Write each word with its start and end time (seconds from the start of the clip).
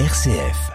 RCF. 0.00 0.72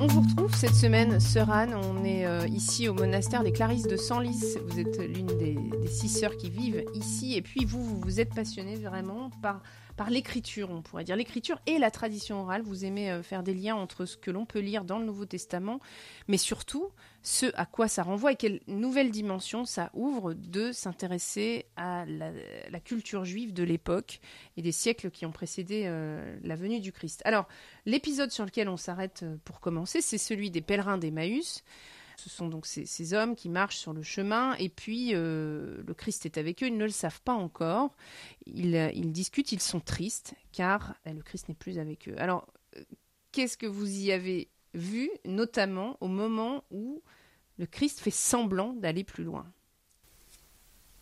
On 0.00 0.06
vous 0.08 0.20
retrouve 0.20 0.52
cette 0.52 0.74
semaine, 0.74 1.20
Sœur 1.20 1.50
Anne. 1.50 1.76
On 1.76 2.04
est 2.04 2.26
euh, 2.26 2.44
ici 2.48 2.88
au 2.88 2.94
monastère 2.94 3.44
des 3.44 3.52
Clarisses 3.52 3.86
de 3.86 3.96
Senlis. 3.96 4.56
Vous 4.66 4.80
êtes 4.80 4.98
l'une 4.98 5.26
des, 5.26 5.54
des 5.80 5.86
six 5.86 6.08
sœurs 6.08 6.36
qui 6.36 6.50
vivent 6.50 6.84
ici. 6.94 7.36
Et 7.36 7.42
puis 7.42 7.64
vous, 7.64 7.84
vous 7.84 8.00
vous 8.00 8.18
êtes 8.18 8.34
passionnée 8.34 8.74
vraiment 8.74 9.30
par, 9.42 9.62
par 9.96 10.10
l'écriture, 10.10 10.70
on 10.70 10.82
pourrait 10.82 11.04
dire. 11.04 11.16
L'écriture 11.16 11.60
et 11.66 11.78
la 11.78 11.90
tradition 11.90 12.42
orale. 12.42 12.62
Vous 12.62 12.84
aimez 12.84 13.10
euh, 13.10 13.22
faire 13.22 13.42
des 13.42 13.54
liens 13.54 13.76
entre 13.76 14.04
ce 14.04 14.16
que 14.16 14.30
l'on 14.30 14.44
peut 14.44 14.60
lire 14.60 14.84
dans 14.84 14.98
le 14.98 15.04
Nouveau 15.04 15.24
Testament, 15.24 15.80
mais 16.28 16.36
surtout 16.36 16.90
ce 17.22 17.46
à 17.54 17.64
quoi 17.64 17.88
ça 17.88 18.02
renvoie 18.02 18.32
et 18.32 18.36
quelle 18.36 18.60
nouvelle 18.66 19.10
dimension 19.10 19.64
ça 19.64 19.90
ouvre 19.94 20.34
de 20.34 20.72
s'intéresser 20.72 21.64
à 21.76 22.04
la, 22.06 22.80
culture 22.80 23.24
juive 23.24 23.54
de 23.54 23.62
l'époque 23.62 24.20
et 24.58 24.62
des 24.62 24.72
siècles 24.72 25.10
qui 25.10 25.24
ont 25.24 25.32
précédé 25.32 25.84
euh, 25.86 26.36
la 26.42 26.54
venue 26.54 26.80
du 26.80 26.92
Christ. 26.92 27.22
Alors, 27.24 27.48
l'épisode 27.86 28.30
sur 28.30 28.44
lequel 28.44 28.68
on 28.68 28.76
s'arrête 28.76 29.22
euh, 29.22 29.36
pour 29.44 29.60
commencer, 29.60 30.00
c'est 30.02 30.18
celui 30.18 30.50
des 30.50 30.60
pèlerins 30.60 30.98
d'Emmaüs. 30.98 31.64
Ce 32.16 32.30
sont 32.30 32.48
donc 32.48 32.66
ces, 32.66 33.14
hommes 33.14 33.34
qui 33.34 33.48
marchent 33.48 33.76
sur 33.76 33.92
le 33.92 34.02
chemin 34.02 34.54
et 34.54 34.68
puis 34.68 35.14
euh, 35.14 35.82
le 35.86 35.94
Christ 35.94 36.26
est 36.26 36.38
avec 36.38 36.62
eux, 36.62 36.68
ils 36.68 36.76
ne 36.76 36.84
le 36.84 36.90
savent 36.90 37.20
pas 37.22 37.34
encore. 37.34 37.94
Ils, 38.46 38.76
euh, 38.76 38.90
discutent, 38.94 39.52
ils 39.52 39.60
sont 39.60 39.80
tristes 39.80 40.34
car 40.52 40.94
euh, 41.06 41.12
le 41.12 41.22
Christ 41.22 41.48
n'est 41.48 41.54
plus 41.54 41.78
avec 41.78 42.08
eux. 42.08 42.14
Alors, 42.18 42.46
euh, 42.76 42.82
qu'est-ce 43.32 43.56
que 43.56 43.66
vous 43.66 44.00
y 44.00 44.12
avez 44.12 44.48
vu, 44.74 45.10
notamment 45.24 45.96
au 46.00 46.08
moment 46.08 46.64
où 46.70 47.02
le 47.58 47.66
Christ 47.66 48.00
fait 48.00 48.10
semblant 48.10 48.72
d'aller 48.72 49.04
plus 49.04 49.24
loin? 49.24 49.46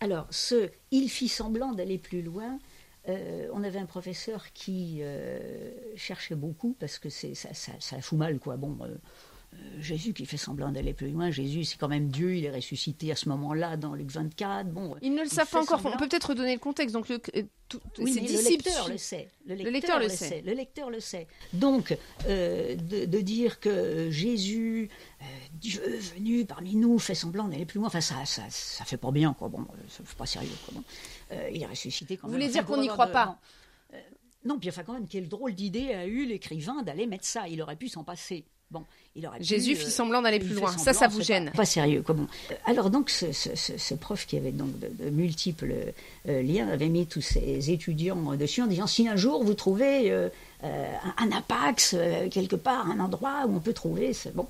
Alors, 0.00 0.26
ce 0.30 0.70
il 0.90 1.08
fit 1.08 1.28
semblant 1.28 1.72
d'aller 1.72 1.98
plus 1.98 2.22
loin, 2.22 2.58
on 3.06 3.64
avait 3.64 3.78
un 3.78 3.86
professeur 3.86 4.52
qui 4.52 5.00
cherchait 5.96 6.34
beaucoup 6.34 6.76
parce 6.78 6.98
que 6.98 7.08
ça, 7.08 7.34
ça, 7.34 7.72
ça 7.80 8.00
fout 8.00 8.18
mal, 8.18 8.38
quoi. 8.38 8.56
Bon, 8.56 8.76
Jésus 9.80 10.12
qui 10.14 10.26
fait 10.26 10.36
semblant 10.36 10.70
d'aller 10.70 10.94
plus 10.94 11.10
loin, 11.10 11.30
Jésus 11.30 11.64
c'est 11.64 11.76
quand 11.76 11.88
même 11.88 12.08
Dieu, 12.08 12.36
il 12.36 12.44
est 12.44 12.50
ressuscité 12.50 13.10
à 13.12 13.16
ce 13.16 13.28
moment-là 13.28 13.76
dans 13.76 13.94
Luc 13.94 14.10
24. 14.10 14.68
Bon, 14.70 14.96
Ils 15.02 15.12
ne 15.14 15.22
le 15.22 15.28
savent 15.28 15.48
pas 15.50 15.60
encore. 15.62 15.78
semblant. 15.80 15.96
On 15.96 15.98
peut 15.98 16.08
peut-être 16.08 16.30
redonner 16.30 16.52
le 16.54 16.58
contexte. 16.60 16.94
Donc, 16.94 17.08
le, 17.08 17.20
euh, 17.36 17.42
tout- 17.68 17.80
Oui, 17.98 18.14
le 18.14 18.48
lecteur 18.48 18.88
le 18.88 18.96
sait. 18.96 19.28
Le 19.46 19.54
lecteur, 19.54 19.72
lecteur 19.72 19.98
le 19.98 20.04
le 20.04 20.10
sait. 20.10 20.28
sait. 20.28 20.42
Le 20.42 20.52
lecteur 20.52 20.90
le 20.90 21.00
sait. 21.00 21.26
Donc, 21.52 21.96
euh, 22.28 22.76
de, 22.76 23.04
de 23.06 23.20
dire 23.20 23.60
que 23.60 24.10
Jésus, 24.10 24.88
euh, 25.20 25.24
Dieu 25.54 25.82
venu 26.14 26.44
parmi 26.46 26.76
nous, 26.76 26.98
fait 26.98 27.14
semblant 27.14 27.48
d'aller 27.48 27.66
plus 27.66 27.78
loin, 27.78 27.88
enfin, 27.88 28.00
ça, 28.00 28.24
ça, 28.24 28.42
ça 28.48 28.84
fait 28.84 28.96
pas 28.96 29.10
bien, 29.10 29.34
quoi. 29.34 29.48
Bon, 29.48 29.60
euh, 29.62 29.64
c'est 29.88 30.06
pas 30.16 30.26
sérieux, 30.26 30.48
quoi. 30.64 30.74
Bon. 30.76 30.84
Euh, 31.32 31.50
il 31.52 31.62
est 31.62 31.66
ressuscité 31.66 32.16
quand 32.16 32.28
Vous 32.28 32.34
même. 32.34 32.40
voulez 32.42 32.50
Enfin, 32.56 32.62
dire 32.64 32.74
qu'on 32.76 32.80
n'y 32.80 32.88
croit 32.88 33.06
de- 33.08 33.12
pas? 33.12 33.26
Non. 33.26 33.36
Euh, 33.94 34.00
non, 34.44 34.58
puis 34.58 34.68
enfin, 34.70 34.82
quand 34.84 34.94
même, 34.94 35.08
quelle 35.08 35.28
drôle 35.28 35.54
d'idée 35.54 35.92
a 35.92 36.06
eu 36.06 36.24
l'écrivain 36.26 36.82
d'aller 36.82 37.06
mettre 37.06 37.24
ça. 37.26 37.48
Il 37.48 37.60
aurait 37.62 37.76
pu 37.76 37.88
s'en 37.88 38.04
passer. 38.04 38.44
Bon, 38.72 38.84
il 39.14 39.26
aurait 39.26 39.38
pu, 39.38 39.44
Jésus 39.44 39.72
euh, 39.74 39.76
fit 39.76 39.90
semblant 39.90 40.22
d'aller 40.22 40.38
plus 40.40 40.54
loin. 40.54 40.74
Ça, 40.78 40.94
ça 40.94 41.06
vous 41.06 41.20
gêne. 41.20 41.50
Pas, 41.50 41.58
pas 41.58 41.64
sérieux, 41.66 42.02
comment 42.04 42.26
Alors 42.64 42.88
donc, 42.88 43.10
ce, 43.10 43.30
ce- 43.32 43.54
ce- 43.54 43.76
ce 43.76 43.94
prof 43.94 44.24
qui 44.26 44.38
avait 44.38 44.50
donc 44.50 44.70
de, 44.78 44.88
de 45.04 45.10
multiples 45.10 45.74
euh, 46.28 46.42
liens 46.42 46.68
avait 46.68 46.88
mis 46.88 47.06
tous 47.06 47.20
ses 47.20 47.70
étudiants 47.70 48.34
dessus 48.36 48.62
en 48.62 48.66
disant 48.66 48.86
si 48.86 49.06
un 49.08 49.16
jour 49.16 49.44
vous 49.44 49.52
trouvez 49.54 50.10
euh, 50.10 50.30
euh, 50.64 50.86
un, 51.18 51.26
un 51.28 51.36
apax 51.36 51.94
euh, 51.98 52.28
quelque 52.30 52.56
part, 52.56 52.90
un 52.90 52.98
endroit 53.00 53.44
où 53.46 53.56
on 53.56 53.60
peut 53.60 53.74
trouver, 53.74 54.14
c'est 54.14 54.34
bon. 54.34 54.46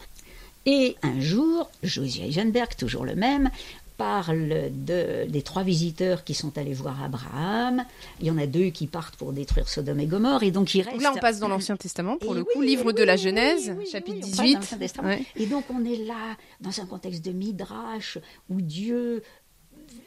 Et 0.64 0.96
un 1.02 1.20
jour, 1.20 1.68
Josiah 1.82 2.26
Eisenberg, 2.26 2.76
toujours 2.76 3.04
le 3.04 3.16
même, 3.16 3.50
parle 3.96 4.70
de, 4.72 5.26
des 5.28 5.42
trois 5.42 5.62
visiteurs 5.62 6.24
qui 6.24 6.34
sont 6.34 6.56
allés 6.58 6.74
voir 6.74 7.02
Abraham. 7.02 7.84
Il 8.20 8.26
y 8.26 8.30
en 8.30 8.38
a 8.38 8.46
deux 8.46 8.66
qui 8.70 8.86
partent 8.86 9.16
pour 9.16 9.32
détruire 9.32 9.68
Sodome 9.68 10.00
et 10.00 10.06
Gomorre, 10.06 10.42
et 10.42 10.50
donc 10.50 10.74
il 10.74 10.82
reste. 10.82 11.00
Là, 11.02 11.12
on 11.14 11.18
passe 11.18 11.38
dans 11.38 11.48
l'Ancien 11.48 11.76
Testament, 11.76 12.16
pour 12.18 12.32
Et 12.32 12.38
le 12.38 12.40
oui, 12.42 12.52
coup, 12.54 12.62
livre 12.62 12.86
oui, 12.86 12.94
de 12.94 13.02
la 13.02 13.16
Genèse, 13.16 13.72
oui, 13.78 13.86
chapitre 13.86 14.18
oui, 14.22 14.24
on 14.24 14.28
passe 14.28 14.36
dans 14.36 14.42
18. 14.44 14.54
l'Ancien 14.54 14.78
Testament. 14.78 15.08
Ouais. 15.08 15.24
Et 15.36 15.46
donc 15.46 15.64
on 15.70 15.84
est 15.84 16.04
là, 16.04 16.36
dans 16.60 16.80
un 16.80 16.86
contexte 16.86 17.24
de 17.24 17.32
Midrash, 17.32 18.18
où 18.48 18.60
Dieu 18.60 19.22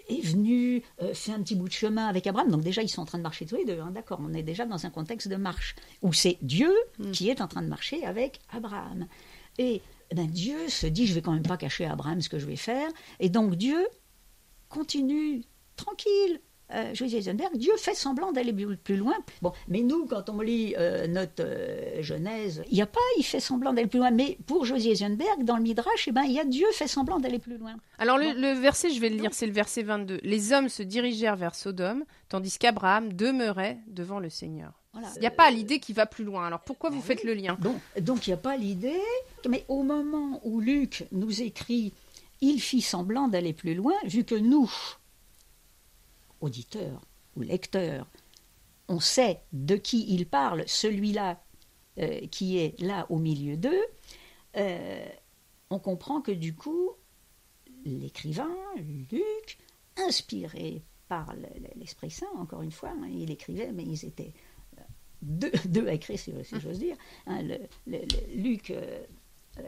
est 0.10 0.22
venu, 0.26 0.84
euh, 1.02 1.14
fait 1.14 1.32
un 1.32 1.42
petit 1.42 1.56
bout 1.56 1.68
de 1.68 1.74
chemin 1.74 2.08
avec 2.08 2.28
Abraham. 2.28 2.50
Donc 2.52 2.62
déjà, 2.62 2.82
ils 2.84 2.90
sont 2.90 3.02
en 3.02 3.06
train 3.06 3.18
de 3.18 3.24
marcher 3.24 3.46
tous 3.46 3.56
les 3.56 3.66
deux, 3.66 3.80
hein, 3.80 3.92
d'accord 3.94 4.20
On 4.24 4.34
est 4.34 4.44
déjà 4.44 4.66
dans 4.66 4.86
un 4.86 4.90
contexte 4.90 5.28
de 5.28 5.36
marche, 5.36 5.76
où 6.02 6.14
c'est 6.14 6.38
Dieu 6.42 6.72
Mm. 7.00 7.12
qui 7.12 7.30
est 7.30 7.42
en 7.42 7.48
train 7.48 7.62
de 7.62 7.68
marcher 7.68 8.06
avec 8.06 8.40
Abraham. 8.52 9.08
Et 9.58 9.82
eh 10.16 10.22
ben, 10.22 10.28
Dieu 10.28 10.70
se 10.70 10.88
dit, 10.88 11.08
je 11.08 11.14
vais 11.14 11.22
quand 11.22 11.34
même 11.34 11.44
pas 11.44 11.58
cacher 11.58 11.86
à 11.86 11.92
Abraham 11.92 12.22
ce 12.22 12.30
que 12.30 12.40
je 12.40 12.46
vais 12.46 12.56
faire. 12.56 12.90
Et 13.20 13.28
donc 13.28 13.56
Dieu 13.56 13.86
continue, 14.70 15.44
tranquille. 15.76 16.40
Euh, 16.74 16.94
Eisenberg, 16.94 17.56
Dieu 17.58 17.74
fait 17.78 17.94
semblant 17.94 18.32
d'aller 18.32 18.54
plus 18.76 18.96
loin. 18.96 19.14
Bon, 19.42 19.52
mais 19.68 19.82
nous, 19.82 20.06
quand 20.08 20.30
on 20.30 20.40
lit 20.40 20.74
euh, 20.80 21.06
notre 21.06 21.44
euh, 21.44 22.02
Genèse, 22.02 22.64
il 22.72 22.76
n'y 22.76 22.82
a 22.82 22.88
pas, 22.88 23.00
il 23.20 23.24
fait 23.24 23.42
semblant 23.42 23.74
d'aller 23.74 23.88
plus 23.88 24.00
loin. 24.00 24.10
Mais 24.10 24.38
pour 24.48 24.66
José 24.66 24.92
Eisenberg, 24.92 25.44
dans 25.44 25.58
le 25.58 25.62
Midrash, 25.62 26.08
eh 26.08 26.12
ben, 26.12 26.24
il 26.24 26.32
y 26.32 26.40
a 26.40 26.46
Dieu 26.46 26.66
fait 26.72 26.88
semblant 26.88 27.20
d'aller 27.20 27.38
plus 27.38 27.58
loin. 27.58 27.76
Alors, 28.00 28.18
le, 28.18 28.34
Bon. 28.34 28.42
le 28.42 28.54
verset, 28.60 28.90
je 28.90 29.00
vais 29.00 29.10
le 29.10 29.18
lire, 29.18 29.34
c'est 29.34 29.46
le 29.46 29.54
verset 29.54 29.84
22. 29.84 30.22
Les 30.24 30.54
hommes 30.54 30.70
se 30.70 30.82
dirigèrent 30.82 31.36
vers 31.36 31.54
Sodome, 31.54 32.04
tandis 32.30 32.58
qu'Abraham 32.58 33.14
demeurait 33.14 33.78
devant 33.88 34.20
le 34.20 34.30
Seigneur. 34.30 34.85
Voilà. 34.96 35.12
Il 35.18 35.20
n'y 35.20 35.28
a 35.28 35.32
pas 35.32 35.52
l'idée 35.52 35.80
qui 35.80 35.92
va 35.94 36.06
plus 36.06 36.24
loin. 36.24 36.48
Alors, 36.48 36.62
pourquoi 36.62 36.90
vous 36.90 37.00
bah 37.00 37.06
faites 37.06 37.24
le 37.26 37.34
lien? 37.34 37.58
Bon, 37.60 37.78
donc 38.00 38.26
il 38.26 38.30
n'y 38.30 38.34
a 38.34 38.38
pas 38.38 38.56
l'idée, 38.56 39.02
mais 39.50 39.66
au 39.68 39.84
moment 39.84 40.40
où 40.46 40.62
Luc 40.62 41.06
nous 41.12 41.42
écrit 41.42 41.94
Il 42.42 42.62
fit 42.62 42.82
semblant 42.82 43.28
d'aller 43.28 43.52
plus 43.54 43.76
loin, 43.76 43.94
vu 44.06 44.24
que 44.24 44.36
nous, 44.36 44.72
auditeurs 46.42 47.02
ou 47.36 47.42
lecteurs, 47.42 48.08
on 48.88 49.00
sait 49.00 49.42
de 49.52 49.76
qui 49.76 50.06
il 50.14 50.26
parle, 50.28 50.64
celui-là 50.68 51.42
euh, 52.00 52.22
qui 52.28 52.58
est 52.58 52.80
là 52.82 53.06
au 53.10 53.18
milieu 53.18 53.58
d'eux, 53.58 53.84
euh, 54.58 55.06
on 55.70 55.80
comprend 55.80 56.22
que 56.22 56.32
du 56.32 56.54
coup, 56.56 56.92
l'écrivain, 57.86 58.56
Luc, 58.78 59.58
inspiré 59.98 60.82
par 61.08 61.34
le- 61.36 61.42
le- 61.62 61.80
l'Esprit 61.80 62.12
Saint, 62.12 62.28
encore 62.38 62.62
une 62.62 62.72
fois, 62.72 62.90
hein, 62.90 63.08
il 63.12 63.32
écrivait, 63.32 63.72
mais 63.72 63.84
ils 63.84 64.06
étaient 64.06 64.34
deux, 65.26 65.52
deux 65.66 65.88
à 65.88 66.18
si, 66.18 66.34
j'ose 66.62 66.80
dire. 66.80 66.96
hein, 67.28 67.42
Luc, 68.36 68.72
euh, 68.72 69.04
euh, 69.60 69.62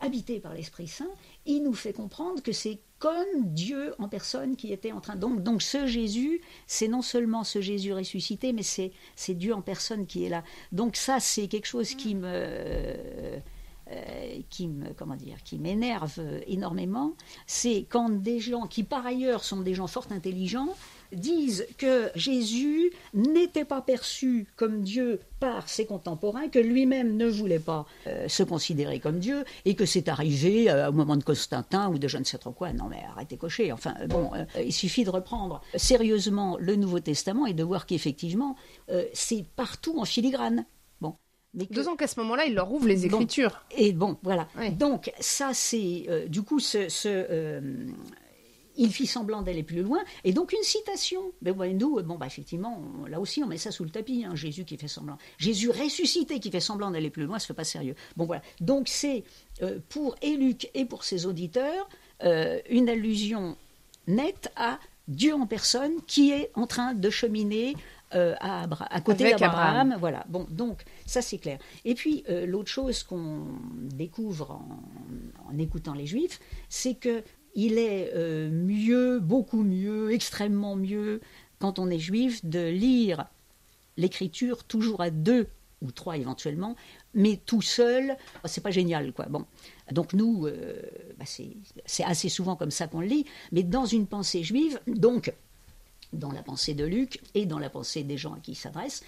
habité 0.00 0.40
par 0.40 0.54
l'Esprit 0.54 0.88
Saint, 0.88 1.10
il 1.46 1.62
nous 1.62 1.72
fait 1.72 1.92
comprendre 1.92 2.42
que 2.42 2.52
c'est 2.52 2.78
comme 2.98 3.24
Dieu 3.44 3.94
en 3.98 4.08
personne 4.08 4.56
qui 4.56 4.72
était 4.72 4.92
en 4.92 5.00
train. 5.00 5.16
Donc, 5.16 5.42
donc 5.42 5.62
ce 5.62 5.86
Jésus, 5.86 6.40
c'est 6.66 6.88
non 6.88 7.02
seulement 7.02 7.44
ce 7.44 7.60
Jésus 7.60 7.92
ressuscité, 7.92 8.52
mais 8.52 8.62
c'est 8.62 8.92
Dieu 9.34 9.54
en 9.54 9.62
personne 9.62 10.06
qui 10.06 10.24
est 10.24 10.28
là. 10.28 10.44
Donc 10.72 10.96
ça, 10.96 11.20
c'est 11.20 11.48
quelque 11.48 11.66
chose 11.66 11.94
qui 11.94 12.14
me 12.14 13.36
euh, 13.88 14.40
qui 14.50 14.66
me 14.66 14.92
comment 14.94 15.14
dire 15.14 15.42
qui 15.44 15.58
m'énerve 15.58 16.20
énormément, 16.46 17.14
c'est 17.46 17.86
quand 17.88 18.10
des 18.10 18.40
gens 18.40 18.66
qui 18.66 18.82
par 18.82 19.06
ailleurs 19.06 19.44
sont 19.44 19.60
des 19.60 19.74
gens 19.74 19.86
fort 19.86 20.08
intelligents 20.10 20.74
disent 21.12 21.66
que 21.78 22.10
Jésus 22.14 22.90
n'était 23.14 23.64
pas 23.64 23.80
perçu 23.80 24.46
comme 24.56 24.82
Dieu 24.82 25.20
par 25.40 25.68
ses 25.68 25.84
contemporains, 25.86 26.48
que 26.48 26.58
lui-même 26.58 27.16
ne 27.16 27.26
voulait 27.26 27.58
pas 27.58 27.86
euh, 28.06 28.28
se 28.28 28.42
considérer 28.42 29.00
comme 29.00 29.18
Dieu, 29.18 29.44
et 29.64 29.74
que 29.74 29.84
c'est 29.86 30.08
arrivé 30.08 30.70
euh, 30.70 30.88
au 30.88 30.92
moment 30.92 31.16
de 31.16 31.24
Constantin 31.24 31.90
ou 31.90 31.98
de 31.98 32.08
je 32.08 32.18
ne 32.18 32.24
sais 32.24 32.38
trop 32.38 32.52
quoi. 32.52 32.72
Non 32.72 32.88
mais 32.88 33.02
arrêtez 33.12 33.36
cocher. 33.36 33.72
Enfin 33.72 33.94
euh, 34.00 34.06
bon, 34.06 34.30
euh, 34.34 34.44
il 34.64 34.72
suffit 34.72 35.04
de 35.04 35.10
reprendre 35.10 35.60
sérieusement 35.74 36.56
le 36.60 36.76
Nouveau 36.76 37.00
Testament 37.00 37.46
et 37.46 37.52
de 37.54 37.62
voir 37.62 37.86
qu'effectivement 37.86 38.56
c'est 39.12 39.44
partout 39.56 39.98
en 39.98 40.04
filigrane. 40.04 40.64
Bon. 41.00 41.14
Mais 41.54 41.66
que- 41.66 41.74
D'autant 41.74 41.96
qu'à 41.96 42.06
ce 42.06 42.18
moment-là, 42.20 42.44
il 42.46 42.54
leur 42.54 42.70
ouvre 42.72 42.86
les 42.86 43.08
Bon. 43.08 43.16
Écritures. 43.18 43.62
et 43.76 43.92
bon, 43.92 44.16
voilà. 44.22 44.46
Donc, 44.78 45.12
ça, 45.20 45.50
c'est. 45.54 46.04
euh, 46.08 46.26
du 46.28 46.42
coup, 46.42 46.60
ce. 46.60 46.88
ce, 46.88 47.08
euh, 47.08 47.60
il 48.76 48.92
fit 48.92 49.06
semblant 49.06 49.42
d'aller 49.42 49.62
plus 49.62 49.82
loin. 49.82 50.00
Et 50.24 50.32
donc, 50.32 50.52
une 50.52 50.62
citation. 50.62 51.20
Mais 51.42 51.50
ouais, 51.50 51.72
nous, 51.72 51.98
euh, 51.98 52.02
bon, 52.02 52.16
bah, 52.16 52.26
effectivement, 52.26 52.82
on- 53.02 53.06
là 53.06 53.20
aussi, 53.20 53.42
on 53.42 53.46
met 53.46 53.58
ça 53.58 53.70
sous 53.70 53.84
le 53.84 53.90
tapis. 53.90 54.24
hein, 54.24 54.34
Jésus 54.34 54.64
qui 54.64 54.76
fait 54.76 54.88
semblant. 54.88 55.18
Jésus 55.38 55.70
ressuscité 55.70 56.40
qui 56.40 56.50
fait 56.50 56.60
semblant 56.60 56.90
d'aller 56.90 57.10
plus 57.10 57.24
loin, 57.24 57.38
ça 57.38 57.46
fait 57.46 57.54
pas 57.54 57.64
sérieux. 57.64 57.94
Bon, 58.16 58.24
voilà. 58.26 58.42
Donc, 58.60 58.88
c'est 58.88 59.24
euh, 59.62 59.78
pour 59.88 60.16
et 60.22 60.36
Luc 60.36 60.70
et 60.74 60.84
pour 60.84 61.04
ses 61.04 61.26
auditeurs 61.26 61.88
euh, 62.24 62.60
une 62.70 62.88
allusion 62.88 63.56
nette 64.06 64.50
à 64.56 64.78
Dieu 65.08 65.34
en 65.34 65.46
personne 65.46 65.92
qui 66.06 66.30
est 66.32 66.50
en 66.54 66.66
train 66.66 66.92
de 66.94 67.10
cheminer 67.10 67.74
euh, 68.14 68.34
à, 68.40 68.62
Abra- 68.66 68.86
à 68.90 69.00
côté 69.00 69.30
d'Abraham. 69.30 69.92
Abraham. 69.92 69.96
Voilà. 70.00 70.24
Bon, 70.28 70.46
donc 70.50 70.82
ça 71.06 71.22
c'est 71.22 71.38
clair. 71.38 71.58
Et 71.84 71.94
puis 71.94 72.24
l'autre 72.46 72.68
chose 72.70 73.02
qu'on 73.02 73.46
découvre 73.80 74.50
en, 74.52 75.52
en 75.52 75.58
écoutant 75.58 75.92
les 75.94 76.06
Juifs, 76.06 76.40
c'est 76.68 76.94
que 76.94 77.22
il 77.56 77.78
est 77.78 78.12
euh, 78.14 78.50
mieux, 78.50 79.18
beaucoup 79.18 79.64
mieux, 79.64 80.12
extrêmement 80.12 80.76
mieux 80.76 81.20
quand 81.58 81.78
on 81.78 81.90
est 81.90 81.98
juif 81.98 82.44
de 82.44 82.68
lire 82.68 83.26
l'écriture 83.96 84.62
toujours 84.62 85.00
à 85.00 85.10
deux 85.10 85.48
ou 85.82 85.90
trois 85.90 86.16
éventuellement, 86.16 86.76
mais 87.14 87.40
tout 87.44 87.62
seul, 87.62 88.16
c'est 88.44 88.62
pas 88.62 88.70
génial, 88.70 89.12
quoi. 89.12 89.26
Bon, 89.26 89.44
donc 89.90 90.12
nous, 90.12 90.46
euh, 90.46 90.80
bah, 91.18 91.24
c'est 91.26 92.04
assez 92.04 92.28
souvent 92.28 92.56
comme 92.56 92.70
ça 92.70 92.88
qu'on 92.88 93.00
le 93.00 93.06
lit, 93.06 93.26
mais 93.52 93.62
dans 93.62 93.86
une 93.86 94.06
pensée 94.06 94.42
juive, 94.42 94.80
donc 94.86 95.32
dans 96.12 96.32
la 96.32 96.42
pensée 96.42 96.74
de 96.74 96.84
Luc 96.84 97.20
et 97.34 97.46
dans 97.46 97.58
la 97.58 97.70
pensée 97.70 98.04
des 98.04 98.16
gens 98.16 98.34
à 98.34 98.40
qui 98.40 98.52
il 98.52 98.56
s'adresse, 98.56 99.02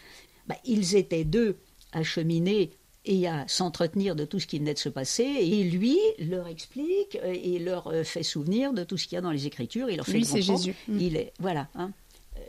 bah, 0.47 0.57
ils 0.65 0.97
étaient 0.97 1.25
deux 1.25 1.57
à 1.93 2.03
cheminer 2.03 2.71
et 3.09 3.27
à 3.27 3.49
s'entretenir 3.49 4.15
de 4.15 4.27
tout 4.27 4.39
ce 4.39 4.47
qui 4.47 4.59
venait 4.59 4.75
de 4.75 4.79
se 4.79 4.91
passer, 4.91 5.25
et 5.25 5.65
lui 5.65 5.99
leur 6.19 6.47
explique 6.47 7.17
euh, 7.25 7.35
et 7.43 7.59
leur 7.59 7.89
euh, 7.89 8.05
fait 8.05 8.23
souvenir 8.23 8.75
de 8.75 8.85
tout 8.85 8.99
ce 8.99 9.07
qu'il 9.07 9.17
y 9.17 9.19
a 9.19 9.23
dans 9.23 9.31
les 9.31 9.47
Écritures. 9.47 9.89
Il 9.89 9.97
leur 9.97 10.07
fait 10.07 10.19
lui, 10.19 10.27
c'est 10.27 10.43
Jésus. 10.43 10.75
Il 10.89 11.17
est 11.17 11.33
voilà. 11.41 11.69
Hein, 11.75 11.91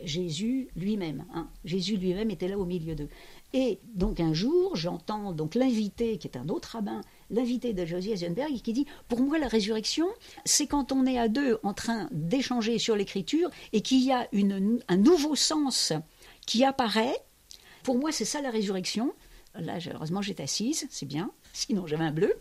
Jésus 0.04 0.68
lui-même. 0.76 1.26
Hein, 1.34 1.48
Jésus 1.64 1.96
lui-même 1.96 2.30
était 2.30 2.50
là 2.50 2.60
au 2.60 2.66
milieu 2.66 2.94
d'eux. 2.94 3.08
Et 3.54 3.80
donc 3.96 4.20
un 4.20 4.34
jour, 4.34 4.76
j'entends 4.76 5.32
donc 5.32 5.56
l'invité, 5.56 6.18
qui 6.18 6.28
est 6.28 6.38
un 6.38 6.50
autre 6.50 6.72
rabbin, 6.74 7.02
l'invité 7.32 7.72
de 7.72 7.86
Josie 7.86 8.12
Eisenberg, 8.12 8.62
qui 8.62 8.74
dit 8.74 8.86
Pour 9.08 9.22
moi, 9.22 9.40
la 9.40 9.48
résurrection, 9.48 10.08
c'est 10.44 10.68
quand 10.68 10.92
on 10.92 11.06
est 11.06 11.18
à 11.18 11.30
deux 11.30 11.58
en 11.64 11.74
train 11.74 12.10
d'échanger 12.12 12.80
sur 12.80 12.98
l'écriture 12.98 13.50
et 13.72 13.80
qu'il 13.80 14.04
y 14.04 14.12
a 14.12 14.28
une, 14.34 14.82
un 14.90 14.98
nouveau 14.98 15.36
sens 15.36 15.94
qui 16.46 16.66
apparaît. 16.66 17.16
Pour 17.84 17.98
moi, 17.98 18.12
c'est 18.12 18.26
ça 18.26 18.42
la 18.42 18.50
résurrection. 18.50 19.14
Là, 19.60 19.78
heureusement, 19.94 20.22
j'étais 20.22 20.44
assise, 20.44 20.88
c'est 20.90 21.06
bien, 21.06 21.32
sinon 21.54 21.88
j'avais 21.88 22.04
un 22.04 22.12
bleu. 22.12 22.34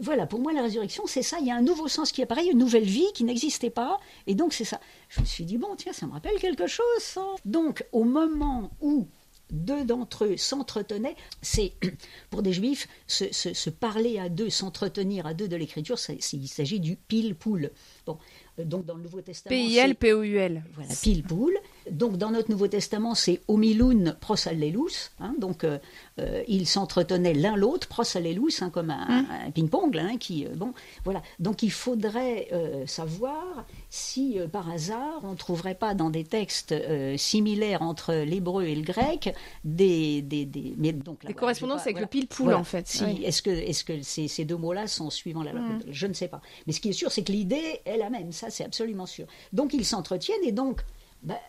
Voilà, 0.00 0.26
pour 0.26 0.40
moi, 0.40 0.52
la 0.52 0.62
résurrection, 0.62 1.06
c'est 1.06 1.22
ça. 1.22 1.38
Il 1.40 1.46
y 1.46 1.50
a 1.50 1.56
un 1.56 1.62
nouveau 1.62 1.86
sens 1.86 2.10
qui 2.10 2.20
apparaît, 2.22 2.46
une 2.46 2.58
nouvelle 2.58 2.84
vie 2.84 3.06
qui 3.14 3.22
n'existait 3.22 3.70
pas. 3.70 4.00
Et 4.26 4.34
donc, 4.34 4.52
c'est 4.52 4.64
ça. 4.64 4.80
Je 5.08 5.20
me 5.20 5.24
suis 5.24 5.44
dit, 5.44 5.56
bon, 5.56 5.76
tiens, 5.76 5.92
ça 5.92 6.06
me 6.06 6.12
rappelle 6.12 6.36
quelque 6.40 6.66
chose, 6.66 6.84
ça. 6.98 7.24
Donc, 7.44 7.84
au 7.92 8.02
moment 8.02 8.70
où 8.80 9.06
deux 9.50 9.84
d'entre 9.84 10.24
eux 10.24 10.36
s'entretenaient. 10.36 11.16
C'est, 11.42 11.74
pour 12.30 12.42
des 12.42 12.52
juifs, 12.52 12.88
se, 13.06 13.70
parler 13.70 14.18
à 14.18 14.28
deux, 14.28 14.50
s'entretenir 14.50 15.26
à 15.26 15.34
deux 15.34 15.48
de 15.48 15.56
l'écriture, 15.56 15.96
il 16.08 16.48
s'agit 16.48 16.80
du 16.80 16.96
pile-poule. 16.96 17.70
Bon, 18.06 18.18
euh, 18.58 18.64
donc 18.64 18.84
dans 18.84 18.94
le 18.94 19.02
Nouveau 19.02 19.20
Testament. 19.20 19.54
P-I-L-P-O-U-L. 19.54 20.62
Voilà, 20.74 20.90
pile-poule. 21.02 21.56
Donc 21.90 22.16
dans 22.16 22.30
notre 22.30 22.50
Nouveau 22.50 22.68
Testament, 22.68 23.14
c'est 23.14 23.40
Omilun 23.48 24.14
pros 24.20 24.36
allelus. 24.46 25.10
Hein, 25.20 25.34
donc 25.38 25.64
euh, 25.64 25.78
euh, 26.18 26.42
ils 26.48 26.66
s'entretenaient 26.66 27.34
l'un 27.34 27.56
l'autre, 27.56 27.88
pros 27.88 28.04
allelus, 28.16 28.60
hein, 28.60 28.70
comme 28.70 28.90
un, 28.90 29.22
mmh. 29.22 29.52
ping-pong. 29.52 29.96
Hein, 29.96 30.16
qui, 30.18 30.46
bon, 30.56 30.72
voilà. 31.04 31.22
Donc 31.38 31.62
il 31.62 31.72
faudrait 31.72 32.48
savoir 32.86 33.66
si 33.90 34.38
par 34.52 34.70
hasard 34.70 35.20
on 35.22 35.32
ne 35.32 35.36
trouverait 35.36 35.74
pas 35.74 35.94
dans 35.94 36.10
des 36.10 36.24
textes 36.24 36.74
similaires 37.16 37.82
entre 37.82 38.14
l'hébreu 38.14 38.64
et 38.64 38.74
le 38.74 38.82
grec 38.82 39.34
des, 39.64 40.22
des, 40.22 40.44
des, 40.44 40.74
mais 40.76 40.92
donc, 40.92 41.24
des 41.26 41.34
correspondances 41.34 41.82
avec 41.82 42.00
le 42.00 42.06
pile-poule 42.06 42.54
en 42.54 42.64
fait. 42.64 42.86
Si, 42.86 43.04
Est-ce 43.24 43.42
que, 43.42 43.50
est 43.50 43.84
que 43.84 44.02
ces, 44.02 44.28
ces, 44.28 44.44
deux 44.44 44.56
mots-là 44.56 44.86
sont 44.86 45.10
suivants 45.10 45.42
la 45.42 45.52
mmh. 45.52 45.82
Je 45.90 46.06
ne 46.06 46.12
sais 46.12 46.28
pas. 46.28 46.40
Mais 46.66 46.72
ce 46.72 46.80
qui 46.80 46.90
est 46.90 46.92
sûr, 46.92 47.10
c'est 47.10 47.22
que 47.22 47.32
l'idée 47.32 47.80
est 47.84 47.93
la 47.98 48.10
même. 48.10 48.32
Ça, 48.32 48.50
c'est 48.50 48.64
absolument 48.64 49.06
sûr. 49.06 49.26
Donc 49.52 49.74
ils 49.74 49.84
s'entretiennent 49.84 50.44
et 50.44 50.52
donc. 50.52 50.82
Bah, 51.22 51.40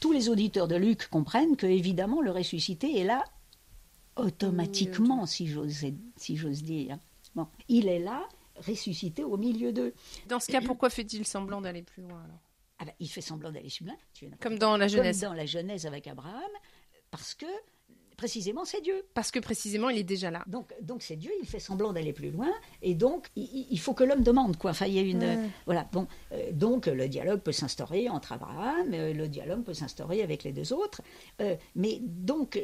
tous 0.00 0.12
les 0.12 0.28
auditeurs 0.28 0.68
de 0.68 0.76
Luc 0.76 1.08
comprennent 1.08 1.56
que, 1.56 1.66
évidemment, 1.66 2.20
le 2.20 2.30
ressuscité 2.30 3.00
est 3.00 3.04
là 3.04 3.24
automatiquement, 4.16 5.26
si 5.26 5.46
j'ose 5.46 5.84
si 6.16 6.34
dire. 6.34 6.98
Bon, 7.34 7.46
il 7.68 7.88
est 7.88 7.98
là, 7.98 8.28
ressuscité 8.56 9.24
au 9.24 9.36
milieu 9.36 9.72
d'eux. 9.72 9.94
Dans 10.28 10.38
ce 10.38 10.52
cas, 10.52 10.60
pourquoi 10.60 10.90
fait-il 10.90 11.26
semblant 11.26 11.60
d'aller 11.60 11.82
plus 11.82 12.02
loin 12.02 12.22
alors? 12.22 12.40
Ah 12.78 12.84
ben, 12.84 12.92
Il 13.00 13.08
fait 13.08 13.20
semblant 13.20 13.50
d'aller 13.50 13.70
plus 13.70 13.86
loin. 13.86 14.36
Comme 14.40 14.58
dans 14.58 14.76
la 14.76 14.88
Genèse. 14.88 15.20
Comme 15.20 15.30
dans 15.30 15.34
la 15.34 15.46
Genèse 15.46 15.86
avec 15.86 16.06
Abraham, 16.06 16.50
parce 17.10 17.34
que 17.34 17.46
précisément, 18.22 18.64
c'est 18.64 18.80
Dieu. 18.80 19.04
Parce 19.14 19.32
que 19.32 19.40
précisément, 19.40 19.88
il 19.88 19.98
est 19.98 20.04
déjà 20.04 20.30
là. 20.30 20.44
Donc, 20.46 20.72
donc 20.80 21.02
c'est 21.02 21.16
Dieu, 21.16 21.32
il 21.42 21.48
fait 21.48 21.58
semblant 21.58 21.92
d'aller 21.92 22.12
plus 22.12 22.30
loin, 22.30 22.52
et 22.80 22.94
donc, 22.94 23.26
il, 23.34 23.80
faut 23.80 23.94
que 23.94 24.04
l'homme 24.04 24.22
demande, 24.22 24.56
quoi. 24.56 24.70
Enfin, 24.70 24.86
il 24.86 24.94
y 24.94 25.00
a 25.00 25.02
une... 25.02 25.50
Voilà, 25.66 25.88
bon, 25.92 26.06
euh, 26.30 26.52
donc, 26.52 26.86
le 26.86 27.08
dialogue 27.08 27.40
peut 27.40 27.50
s'instaurer 27.50 28.08
entre 28.08 28.30
Abraham, 28.30 28.94
euh, 28.94 29.12
le 29.12 29.26
dialogue 29.26 29.64
peut 29.64 29.74
s'instaurer 29.74 30.22
avec 30.22 30.44
les 30.44 30.52
deux 30.52 30.72
autres, 30.72 31.02
euh, 31.40 31.56
mais 31.74 31.98
donc, 32.00 32.60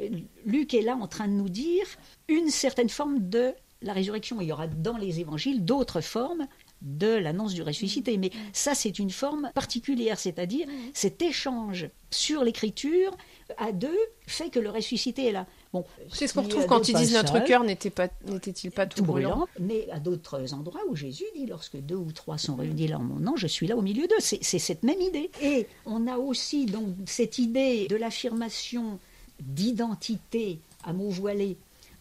Luc 0.46 0.75
est 0.75 0.82
là 0.82 0.94
en 0.94 1.08
train 1.08 1.26
de 1.26 1.32
nous 1.32 1.49
dire 1.49 1.87
une 2.28 2.50
certaine 2.50 2.88
forme 2.88 3.28
de 3.28 3.52
la 3.82 3.92
résurrection. 3.92 4.40
Il 4.40 4.48
y 4.48 4.52
aura 4.52 4.66
dans 4.66 4.96
les 4.96 5.20
évangiles 5.20 5.64
d'autres 5.64 6.00
formes 6.00 6.46
de 6.82 7.08
l'annonce 7.08 7.54
du 7.54 7.62
ressuscité. 7.62 8.19
Mais 8.19 8.30
ça, 8.52 8.75
c'est 8.75 8.98
une 8.98 9.10
forme 9.10 9.50
particulière, 9.54 10.19
c'est-à-dire 10.19 10.66
cet 10.94 11.22
échange 11.22 11.88
sur 12.10 12.44
l'écriture 12.44 13.16
à 13.56 13.72
deux 13.72 13.98
fait 14.26 14.50
que 14.50 14.58
le 14.58 14.70
ressuscité 14.70 15.26
est 15.26 15.32
là. 15.32 15.46
Bon, 15.72 15.84
c'est 16.12 16.26
ce 16.26 16.34
qu'on 16.34 16.42
retrouve 16.42 16.66
quand 16.66 16.88
ils 16.88 16.94
disent 16.94 17.14
notre 17.14 17.42
cœur 17.44 17.64
n'était 17.64 17.90
pas 17.90 18.08
n'était-il 18.26 18.70
pas 18.70 18.86
tout, 18.86 19.02
brûlant. 19.02 19.48
Mais 19.58 19.88
à 19.90 19.98
d'autres 19.98 20.54
endroits 20.54 20.82
où 20.88 20.96
Jésus 20.96 21.25
dit 21.34 21.46
lorsque 21.46 21.76
deux 21.78 21.96
ou 21.96 22.12
trois 22.12 22.38
sont 22.38 22.56
réunis 22.56 22.88
là 22.88 22.98
en 22.98 23.02
mon 23.02 23.19
nom, 23.19 23.36
je 23.36 23.46
suis 23.46 23.66
là 23.66 23.76
au 23.76 23.82
milieu 23.82 24.06
d'eux. 24.06 24.20
C'est 24.20 24.42
cette 24.42 24.82
même 24.82 25.00
idée. 25.00 25.30
Et 25.42 25.66
on 25.86 26.06
a 26.06 26.16
aussi 26.16 26.66
donc 26.66 26.88
cette 27.06 27.38
idée 27.38 27.86
de 27.88 27.96
l'affirmation 27.96 28.98
d'identité 29.40 30.60
à 30.84 30.92
mots 30.92 31.10
voilés 31.10 31.56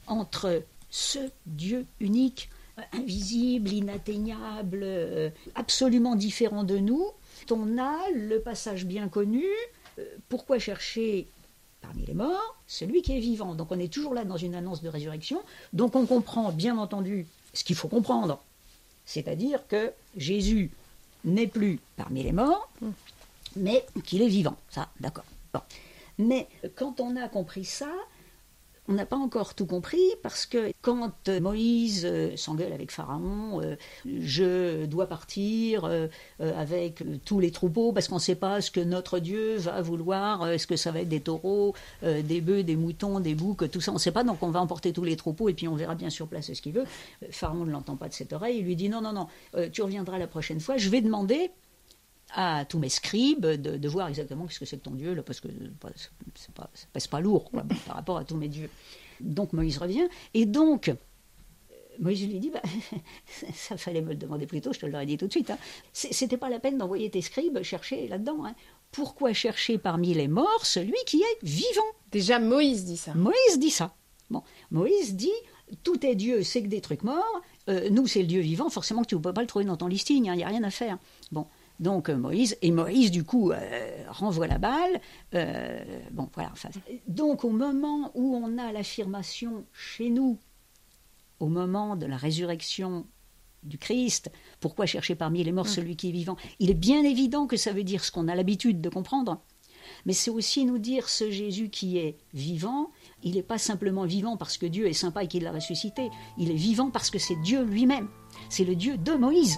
entre 0.07 0.63
ce 0.89 1.19
Dieu 1.45 1.85
unique, 1.99 2.49
invisible, 2.93 3.71
inatteignable, 3.71 4.81
euh, 4.83 5.29
absolument 5.55 6.15
différent 6.15 6.63
de 6.63 6.77
nous. 6.77 7.05
On 7.49 7.77
a 7.77 8.09
le 8.13 8.39
passage 8.39 8.85
bien 8.85 9.07
connu. 9.07 9.45
Euh, 9.99 10.05
pourquoi 10.29 10.59
chercher 10.59 11.27
parmi 11.81 12.05
les 12.05 12.13
morts, 12.13 12.55
celui 12.67 13.01
qui 13.01 13.15
est 13.15 13.19
vivant. 13.19 13.55
Donc 13.55 13.71
on 13.71 13.79
est 13.79 13.91
toujours 13.91 14.13
là 14.13 14.25
dans 14.25 14.37
une 14.37 14.55
annonce 14.55 14.81
de 14.81 14.89
résurrection. 14.89 15.41
Donc 15.73 15.95
on 15.95 16.05
comprend 16.05 16.51
bien 16.51 16.77
entendu 16.77 17.27
ce 17.53 17.63
qu'il 17.63 17.75
faut 17.75 17.87
comprendre, 17.87 18.43
c'est-à-dire 19.05 19.65
que 19.67 19.91
Jésus 20.15 20.71
n'est 21.23 21.47
plus 21.47 21.79
parmi 21.95 22.23
les 22.23 22.31
morts, 22.31 22.69
mais 23.55 23.85
qu'il 24.03 24.21
est 24.21 24.27
vivant. 24.27 24.57
Ça, 24.69 24.89
d'accord. 24.99 25.25
Mais 26.19 26.47
quand 26.75 26.99
on 26.99 27.15
a 27.15 27.27
compris 27.27 27.65
ça, 27.65 27.91
on 28.87 28.93
n'a 28.93 29.05
pas 29.05 29.17
encore 29.17 29.53
tout 29.53 29.65
compris 29.65 30.01
parce 30.23 30.45
que 30.45 30.71
quand 30.81 31.11
euh, 31.27 31.39
Moïse 31.39 32.05
euh, 32.05 32.35
s'engueule 32.37 32.71
avec 32.71 32.91
Pharaon, 32.91 33.61
euh, 33.61 33.75
je 34.05 34.85
dois 34.85 35.07
partir 35.07 35.89
avec 36.39 37.03
tous 37.25 37.39
les 37.39 37.51
troupeaux 37.51 37.91
parce 37.91 38.07
qu'on 38.07 38.15
ne 38.15 38.21
sait 38.21 38.35
pas 38.35 38.61
ce 38.61 38.71
que 38.71 38.79
notre 38.79 39.19
Dieu 39.19 39.57
va 39.57 39.81
vouloir, 39.81 40.49
est-ce 40.49 40.67
que 40.67 40.75
ça 40.75 40.91
va 40.91 41.01
être 41.01 41.09
des 41.09 41.19
taureaux, 41.19 41.73
des 42.03 42.41
bœufs, 42.41 42.63
des 42.63 42.75
moutons, 42.75 43.19
des 43.19 43.35
boucs, 43.35 43.69
tout 43.69 43.81
ça, 43.81 43.91
on 43.91 43.95
ne 43.95 43.99
sait 43.99 44.11
pas, 44.11 44.23
donc 44.23 44.41
on 44.41 44.49
va 44.49 44.61
emporter 44.61 44.93
tous 44.93 45.03
les 45.03 45.15
troupeaux 45.15 45.49
et 45.49 45.53
puis 45.53 45.67
on 45.67 45.75
verra 45.75 45.95
bien 45.95 46.09
sur 46.09 46.27
place 46.27 46.51
ce 46.51 46.61
qu'il 46.61 46.73
veut. 46.73 46.85
Pharaon 47.31 47.65
ne 47.65 47.71
l'entend 47.71 47.95
pas 47.95 48.07
de 48.07 48.13
cette 48.13 48.33
oreille, 48.33 48.59
il 48.59 48.65
lui 48.65 48.75
dit 48.75 48.89
non, 48.89 49.01
non, 49.01 49.13
non, 49.13 49.27
tu 49.71 49.81
reviendras 49.81 50.17
la 50.17 50.27
prochaine 50.27 50.59
fois, 50.59 50.77
je 50.77 50.89
vais 50.89 51.01
demander 51.01 51.51
à 52.33 52.65
tous 52.65 52.79
mes 52.79 52.89
scribes 52.89 53.45
de, 53.45 53.87
voir 53.87 54.07
exactement 54.07 54.47
ce 54.49 54.59
que 54.59 54.65
c'est 54.65 54.77
que 54.77 54.83
ton 54.83 54.91
Dieu, 54.91 55.13
là, 55.13 55.23
parce 55.23 55.39
que 55.39 55.47
c'est 56.35 56.53
pas, 56.53 56.69
pas, 56.93 56.99
pas 57.09 57.19
lourd 57.21 57.51
par 57.85 57.95
rapport 57.95 58.17
à 58.17 58.25
tous 58.25 58.35
mes 58.35 58.49
dieux. 58.49 58.69
Donc 59.19 59.53
Moïse 59.53 59.77
revient, 59.77 60.07
et 60.33 60.45
donc 60.45 60.91
Moïse 61.99 62.27
lui 62.27 62.39
dit 62.39 62.49
bah, 62.49 62.61
Ça 63.53 63.77
fallait 63.77 64.01
me 64.01 64.09
le 64.09 64.15
demander 64.15 64.45
plus 64.45 64.61
tôt, 64.61 64.73
je 64.73 64.79
te 64.79 64.85
l'aurais 64.85 65.05
dit 65.05 65.17
tout 65.17 65.27
de 65.27 65.31
suite. 65.31 65.49
Hein. 65.49 65.57
C'était 65.93 66.37
pas 66.37 66.49
la 66.49 66.59
peine 66.59 66.77
d'envoyer 66.77 67.09
tes 67.09 67.21
scribes 67.21 67.61
chercher 67.63 68.07
là-dedans. 68.07 68.45
Hein. 68.45 68.55
Pourquoi 68.91 69.33
chercher 69.33 69.77
parmi 69.77 70.13
les 70.13 70.27
morts 70.27 70.65
celui 70.65 70.97
qui 71.05 71.21
est 71.21 71.43
vivant? 71.43 71.81
Déjà, 72.11 72.39
Moïse 72.39 72.85
dit 72.85 72.97
ça. 72.97 73.13
Moïse 73.13 73.59
dit 73.59 73.71
ça. 73.71 73.95
Bon, 74.29 74.43
Moïse 74.71 75.15
dit 75.15 75.31
Tout 75.83 76.05
est 76.05 76.15
Dieu, 76.15 76.43
c'est 76.43 76.61
que 76.61 76.67
des 76.67 76.81
trucs 76.81 77.03
morts. 77.03 77.41
Euh, 77.69 77.89
nous, 77.89 78.07
c'est 78.07 78.21
le 78.21 78.27
Dieu 78.27 78.41
vivant. 78.41 78.69
Forcément 78.69 79.01
que 79.01 79.07
tu 79.07 79.15
ne 79.15 79.21
peux 79.21 79.33
pas 79.33 79.41
le 79.41 79.47
trouver 79.47 79.65
dans 79.65 79.77
ton 79.77 79.87
listing. 79.87 80.25
Il 80.25 80.29
hein, 80.29 80.35
n'y 80.35 80.43
a 80.43 80.47
rien 80.47 80.63
à 80.63 80.71
faire. 80.71 80.97
Bon, 81.31 81.47
donc 81.79 82.09
euh, 82.09 82.17
Moïse, 82.17 82.57
et 82.61 82.71
Moïse 82.71 83.11
du 83.11 83.23
coup 83.23 83.51
euh, 83.51 84.03
renvoie 84.09 84.47
la 84.47 84.57
balle. 84.57 84.99
Euh, 85.35 85.83
bon, 86.11 86.29
voilà. 86.33 86.51
donc 87.07 87.43
au 87.43 87.51
moment 87.51 88.11
où 88.15 88.35
on 88.35 88.57
a 88.57 88.71
l'affirmation 88.71 89.65
chez 89.73 90.09
nous, 90.09 90.39
au 91.39 91.47
moment 91.47 91.95
de 91.95 92.05
la 92.05 92.17
résurrection 92.17 93.05
du 93.63 93.77
Christ, 93.77 94.31
pourquoi 94.59 94.85
chercher 94.85 95.15
parmi 95.15 95.43
les 95.43 95.51
morts 95.51 95.65
mm. 95.65 95.69
celui 95.69 95.95
qui 95.95 96.09
est 96.09 96.13
vivant? 96.13 96.37
Il 96.59 96.69
est 96.71 96.75
bien 96.75 97.03
évident 97.03 97.47
que 97.47 97.57
ça 97.57 97.73
veut 97.73 97.83
dire 97.83 98.03
ce 98.03 98.11
qu'on 98.11 98.27
a 98.27 98.35
l'habitude 98.35 98.81
de 98.81 98.89
comprendre, 98.89 99.41
mais 100.05 100.13
c'est 100.13 100.31
aussi 100.31 100.65
nous 100.65 100.79
dire 100.79 101.09
ce 101.09 101.29
Jésus 101.29 101.69
qui 101.69 101.97
est 101.97 102.17
vivant, 102.33 102.91
il 103.23 103.35
n'est 103.35 103.43
pas 103.43 103.57
simplement 103.57 104.05
vivant 104.05 104.35
parce 104.35 104.57
que 104.57 104.65
Dieu 104.65 104.87
est 104.87 104.93
sympa 104.93 105.23
et 105.23 105.27
qu'il 105.27 105.43
l'a 105.43 105.51
ressuscité, 105.51 106.09
il 106.37 106.49
est 106.49 106.55
vivant 106.55 106.89
parce 106.89 107.11
que 107.11 107.19
c'est 107.19 107.39
Dieu 107.41 107.63
lui-même, 107.63 108.09
c'est 108.49 108.65
le 108.65 108.75
Dieu 108.75 108.97
de 108.97 109.13
Moïse 109.13 109.57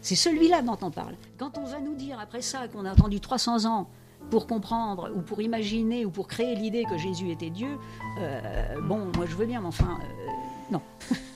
c'est 0.00 0.16
celui-là 0.16 0.62
dont 0.62 0.78
on 0.82 0.90
parle. 0.90 1.14
Quand 1.38 1.58
on 1.58 1.64
va 1.64 1.80
nous 1.80 1.94
dire 1.94 2.18
après 2.20 2.42
ça 2.42 2.68
qu'on 2.68 2.84
a 2.84 2.90
attendu 2.90 3.20
300 3.20 3.66
ans 3.66 3.88
pour 4.30 4.46
comprendre 4.46 5.10
ou 5.14 5.20
pour 5.20 5.40
imaginer 5.40 6.04
ou 6.04 6.10
pour 6.10 6.28
créer 6.28 6.54
l'idée 6.54 6.84
que 6.84 6.96
Jésus 6.96 7.30
était 7.30 7.50
Dieu, 7.50 7.78
euh, 8.18 8.80
bon, 8.82 9.10
moi 9.16 9.26
je 9.26 9.34
veux 9.34 9.46
bien, 9.46 9.60
mais 9.60 9.68
enfin, 9.68 9.98
euh, 10.00 10.30
non. 10.70 10.80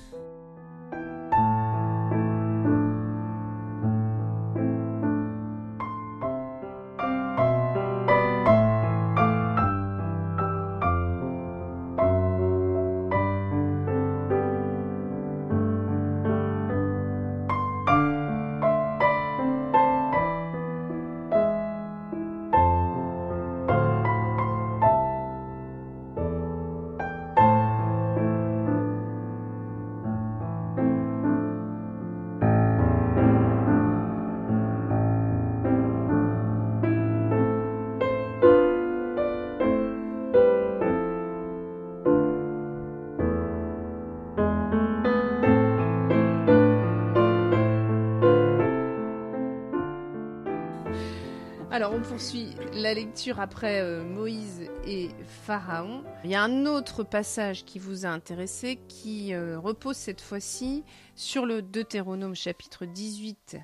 Alors 51.77 51.93
on 51.93 52.01
poursuit 52.01 52.55
la 52.73 52.95
lecture 52.95 53.39
après 53.39 53.83
euh, 53.83 54.03
Moïse 54.03 54.63
et 54.87 55.11
Pharaon. 55.45 56.03
Il 56.25 56.31
y 56.31 56.35
a 56.35 56.43
un 56.43 56.65
autre 56.65 57.03
passage 57.03 57.67
qui 57.67 57.79
vous 57.79 58.07
a 58.07 58.09
intéressé 58.09 58.79
qui 58.89 59.35
euh, 59.35 59.59
repose 59.59 59.97
cette 59.97 60.23
fois-ci 60.23 60.85
sur 61.17 61.45
le 61.45 61.61
Deutéronome 61.61 62.35
chapitre 62.35 62.87
18 62.87 63.59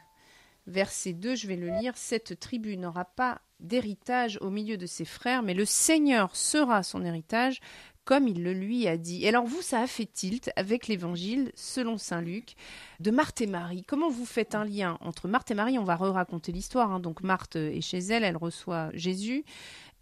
verset 0.66 1.14
2, 1.14 1.34
je 1.34 1.46
vais 1.46 1.56
le 1.56 1.70
lire. 1.78 1.96
Cette 1.96 2.38
tribu 2.38 2.76
n'aura 2.76 3.06
pas 3.06 3.40
d'héritage 3.60 4.38
au 4.42 4.50
milieu 4.50 4.76
de 4.76 4.86
ses 4.86 5.06
frères, 5.06 5.42
mais 5.42 5.54
le 5.54 5.64
Seigneur 5.64 6.36
sera 6.36 6.82
son 6.82 7.06
héritage 7.06 7.60
comme 8.04 8.28
il 8.28 8.42
le 8.42 8.52
lui 8.52 8.88
a 8.88 8.96
dit. 8.96 9.24
Et 9.24 9.28
alors 9.28 9.46
vous, 9.46 9.62
ça 9.62 9.80
a 9.80 9.86
fait 9.86 10.06
tilt 10.06 10.50
avec 10.56 10.88
l'évangile 10.88 11.52
selon 11.54 11.98
Saint 11.98 12.20
Luc 12.20 12.54
de 13.00 13.10
Marthe 13.10 13.40
et 13.40 13.46
Marie. 13.46 13.84
Comment 13.84 14.10
vous 14.10 14.26
faites 14.26 14.54
un 14.54 14.64
lien 14.64 14.98
entre 15.00 15.28
Marthe 15.28 15.50
et 15.50 15.54
Marie? 15.54 15.78
On 15.78 15.84
va 15.84 15.96
re-raconter 15.96 16.52
l'histoire. 16.52 16.90
Hein. 16.92 17.00
Donc 17.00 17.22
Marthe 17.22 17.56
est 17.56 17.80
chez 17.80 17.98
elle, 17.98 18.24
elle 18.24 18.36
reçoit 18.36 18.90
Jésus. 18.94 19.44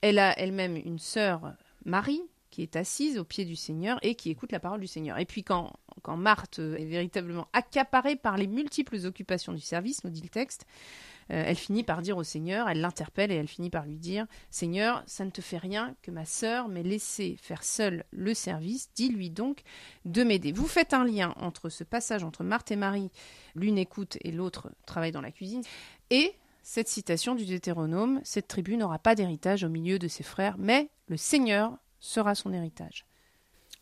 Elle 0.01 0.19
a 0.19 0.39
elle-même 0.39 0.77
une 0.77 0.99
sœur, 0.99 1.53
Marie, 1.85 2.23
qui 2.51 2.63
est 2.63 2.75
assise 2.77 3.19
au 3.19 3.25
pied 3.25 3.45
du 3.45 3.55
Seigneur 3.55 3.99
et 4.03 4.15
qui 4.15 4.31
écoute 4.31 4.51
la 4.51 4.61
parole 4.61 4.81
du 4.81 4.87
Seigneur. 4.87 5.19
Et 5.19 5.27
puis 5.27 5.45
quand, 5.45 5.73
Marthe 6.09 6.59
est 6.59 6.87
véritablement 6.87 7.49
accaparée 7.53 8.17
par 8.17 8.37
les 8.37 8.47
multiples 8.47 8.97
occupations 9.05 9.53
du 9.53 9.61
service, 9.61 10.03
nous 10.05 10.11
dit 10.11 10.23
le 10.23 10.29
texte, 10.29 10.67
elle 11.33 11.57
finit 11.57 11.85
par 11.85 12.03
dire 12.03 12.17
au 12.17 12.25
Seigneur, 12.25 12.69
elle 12.69 12.81
l'interpelle 12.81 13.31
et 13.33 13.37
elle 13.37 13.49
finit 13.49 13.71
par 13.71 13.87
lui 13.87 13.97
dire 13.97 14.27
Seigneur, 14.51 15.03
ça 15.07 15.25
ne 15.25 15.31
te 15.31 15.41
fait 15.41 15.59
rien 15.59 15.95
que 16.03 16.11
ma 16.11 16.25
sœur 16.25 16.69
m'ait 16.69 16.83
laissé 16.83 17.37
faire 17.41 17.65
seule 17.65 18.05
le 18.11 18.35
service, 18.35 18.91
dis-lui 18.95 19.31
donc 19.31 19.63
de 20.05 20.25
m'aider. 20.25 20.53
Vous 20.53 20.67
faites 20.67 20.95
un 20.95 21.05
lien 21.05 21.35
entre 21.37 21.69
ce 21.69 21.85
passage 21.85 22.25
entre 22.25 22.45
Marthe 22.45 22.71
et 22.71 22.77
Marie, 22.77 23.11
l'une 23.55 23.79
écoute 23.79 24.19
et 24.23 24.33
l'autre 24.33 24.71
travaille 24.87 25.13
dans 25.13 25.21
la 25.21 25.33
cuisine, 25.33 25.63
et 26.11 26.35
cette 26.63 26.89
citation 26.89 27.35
du 27.35 27.47
Deutéronome 27.47 28.21
Cette 28.23 28.49
tribu 28.49 28.77
n'aura 28.77 28.99
pas 28.99 29.15
d'héritage 29.15 29.65
au 29.65 29.69
milieu 29.69 29.99
de 29.99 30.09
ses 30.09 30.23
frères, 30.23 30.57
mais 30.59 30.91
le 31.09 31.17
Seigneur 31.17 31.79
sera 32.01 32.35
son 32.35 32.53
héritage. 32.53 33.07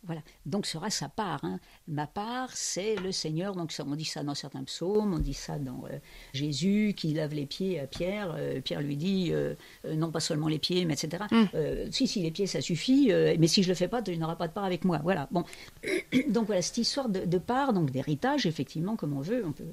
Voilà, 0.05 0.23
donc 0.47 0.67
sera 0.67 0.91
sa 0.91 1.09
part. 1.09 1.45
Hein. 1.45 1.59
Ma 1.89 2.07
part, 2.07 2.51
c'est 2.57 2.95
le 2.97 3.11
Seigneur. 3.11 3.57
Donc 3.57 3.75
on 3.85 3.97
dit 3.97 4.05
ça 4.05 4.23
dans 4.23 4.35
certains 4.35 4.63
psaumes, 4.63 5.13
on 5.13 5.19
dit 5.19 5.35
ça 5.35 5.59
dans 5.59 5.85
euh, 5.91 5.99
Jésus 6.33 6.95
qui 6.97 7.13
lave 7.15 7.35
les 7.35 7.47
pieds 7.47 7.81
à 7.81 7.87
Pierre. 7.87 8.33
Euh, 8.37 8.61
Pierre 8.61 8.81
lui 8.81 8.97
dit 8.97 9.31
euh, 9.33 9.55
non 9.93 10.13
pas 10.13 10.21
seulement 10.21 10.47
les 10.47 10.61
pieds, 10.61 10.85
mais 10.85 10.95
etc. 10.95 11.25
Mm. 11.31 11.91
si 11.91 12.07
si 12.07 12.23
les 12.23 12.31
pieds 12.31 12.47
ça 12.47 12.61
suffit, 12.61 13.11
mais 13.39 13.49
si 13.49 13.63
je 13.63 13.69
le 13.69 13.75
fais 13.75 13.89
pas, 13.89 14.01
tu 14.01 14.17
n'auras 14.17 14.37
pas 14.37 14.47
de 14.47 14.53
part 14.53 14.65
avec 14.65 14.85
moi. 14.85 15.01
Voilà. 15.03 15.29
Bon, 15.33 15.45
donc 16.29 16.47
voilà 16.47 16.63
cette 16.63 16.79
histoire 16.79 17.09
de, 17.09 17.25
de 17.25 17.39
part, 17.39 17.73
donc 17.73 17.91
d'héritage 17.91 18.47
effectivement 18.47 18.95
comme 18.95 19.17
on 19.17 19.21
veut, 19.21 19.45
on 19.45 19.53
peut 19.53 19.65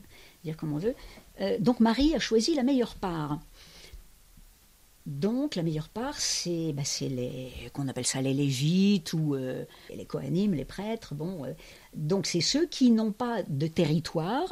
dire 0.44 0.58
comme 0.58 0.74
on 0.74 0.80
veut. 0.80 0.96
donc 1.60 1.80
Marie 1.80 2.16
a 2.16 2.20
choisi 2.20 2.56
la 2.56 2.64
meilleure 2.64 2.96
part. 2.96 3.40
Donc 5.06 5.54
la 5.54 5.62
meilleure 5.62 5.90
part, 5.90 6.20
c'est 6.20 6.74
bah, 6.74 6.82
les 7.02 7.52
qu'on 7.74 7.88
appelle 7.88 8.08
ça 8.08 8.24
les 8.24 8.34
lévites 8.34 9.14
ou 9.14 9.36
euh, 9.36 9.64
les 9.96 10.06
coanimes, 10.06 10.56
les 10.56 10.66
prêtres. 10.66 11.14
Bon, 11.14 11.46
euh. 11.46 11.54
donc 11.94 12.26
c'est 12.26 12.42
ceux 12.42 12.66
qui 12.66 12.90
n'ont 12.90 13.12
pas 13.12 13.44
de 13.44 13.68
territoire, 13.68 14.48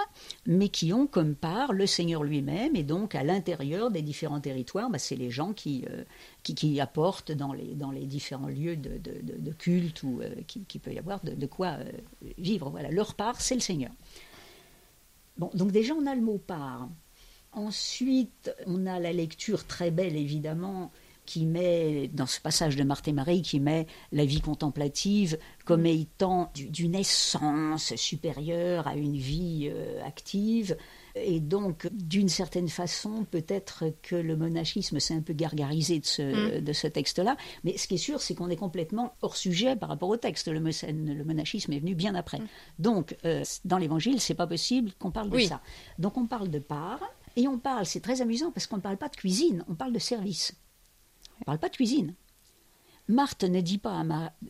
mais 0.46 0.70
qui 0.70 0.94
ont 0.94 1.08
comme 1.08 1.34
part 1.34 1.74
le 1.74 1.88
Seigneur 1.88 2.24
lui-même. 2.24 2.76
Et 2.76 2.84
donc 2.84 3.16
à 3.16 3.24
l'intérieur 3.24 3.90
des 3.90 4.04
différents 4.04 4.42
territoires, 4.42 4.92
bah, 4.92 5.00
c'est 5.00 5.16
les 5.16 5.32
gens 5.32 5.54
qui, 5.54 5.86
euh, 5.90 6.04
qui, 6.44 6.80
apportent 6.80 7.32
dans 7.32 7.54
les 7.54 7.74
dans 7.74 7.90
les 7.90 8.06
différents 8.06 8.48
lieux 8.48 8.76
de, 8.76 9.52
culte 9.54 10.04
ou 10.04 10.22
qui, 10.46 10.78
peut 10.78 10.94
y 10.94 11.00
avoir 11.00 11.22
de, 11.24 11.46
quoi 11.48 11.78
vivre. 12.38 12.70
Voilà, 12.70 12.92
leur 12.92 13.16
part, 13.16 13.42
c'est 13.42 13.56
le 13.56 13.62
Seigneur. 13.62 13.92
Bon, 15.38 15.50
donc 15.56 15.72
déjà 15.72 15.96
on 15.96 16.06
a 16.06 16.14
le 16.14 16.22
mot 16.22 16.38
part. 16.38 16.90
Ensuite, 17.54 18.52
on 18.66 18.86
a 18.86 19.00
la 19.00 19.14
lecture 19.14 19.66
très 19.66 19.92
belle, 19.92 20.16
évidemment, 20.16 20.92
qui 21.26 21.46
met, 21.46 22.10
dans 22.14 22.26
ce 22.26 22.42
passage 22.42 22.76
de 22.76 22.84
Marthe 22.84 23.08
et 23.08 23.14
Marie, 23.14 23.42
qui 23.42 23.60
met 23.60 23.88
la 24.12 24.26
vie 24.26 24.42
contemplative 24.42 25.38
comme 25.66 25.86
étant 25.86 26.52
d'une 26.56 26.96
essence 26.96 27.96
supérieure 27.96 28.88
à 28.88 28.96
une 28.96 29.16
vie 29.16 29.70
euh, 29.72 30.04
active. 30.04 30.76
Et 31.16 31.40
donc, 31.40 31.88
d'une 31.92 32.28
certaine 32.28 32.68
façon, 32.68 33.26
peut-être 33.30 33.86
que 34.02 34.16
le 34.16 34.36
monachisme 34.36 35.00
s'est 35.00 35.14
un 35.14 35.22
peu 35.22 35.34
gargarisé 35.34 36.00
de 36.00 36.06
ce, 36.06 36.58
mm. 36.58 36.62
de 36.62 36.74
ce 36.74 36.88
texte-là. 36.88 37.38
Mais 37.64 37.78
ce 37.78 37.88
qui 37.88 37.96
est 37.96 37.98
sûr, 37.98 38.20
c'est 38.20 38.36
qu'on 38.36 38.50
est 38.50 38.58
complètement 38.58 39.14
hors 39.22 39.38
sujet 39.38 39.76
par 39.76 39.90
rapport 39.90 40.10
au 40.10 40.18
texte. 40.18 40.48
Le, 40.48 40.60
le 40.60 41.24
monachisme 41.24 41.72
est 41.72 41.80
venu 41.80 41.96
bien 41.96 42.16
après. 42.16 42.40
Mm. 42.40 42.48
Donc, 42.80 43.16
euh, 43.26 43.44
dans 43.64 43.78
l'Évangile, 43.78 44.20
c'est 44.20 44.34
pas 44.34 44.48
possible 44.48 44.92
qu'on 45.00 45.12
parle 45.12 45.30
de 45.30 45.40
ça. 45.40 45.62
Donc, 46.00 46.18
on 46.18 46.26
parle 46.26 46.50
de 46.50 46.60
part. 46.60 47.00
Et 47.36 47.48
on 47.48 47.58
parle, 47.58 47.86
c'est 47.86 48.00
très 48.00 48.22
amusant 48.22 48.52
parce 48.52 48.68
qu'on 48.68 48.78
ne 48.78 48.82
parle 48.82 48.98
pas 48.98 49.10
de 49.10 49.16
cuisine, 49.16 49.64
on 49.68 49.76
parle 49.76 49.94
de 49.94 50.00
service. 50.00 50.54
On 51.38 51.42
ne 51.42 51.46
parle 51.46 51.60
pas 51.60 51.70
de 51.70 51.76
cuisine. 51.76 52.14
Marthe 53.10 53.44
ne 53.44 53.60
dit 53.60 53.80
pas 53.80 54.06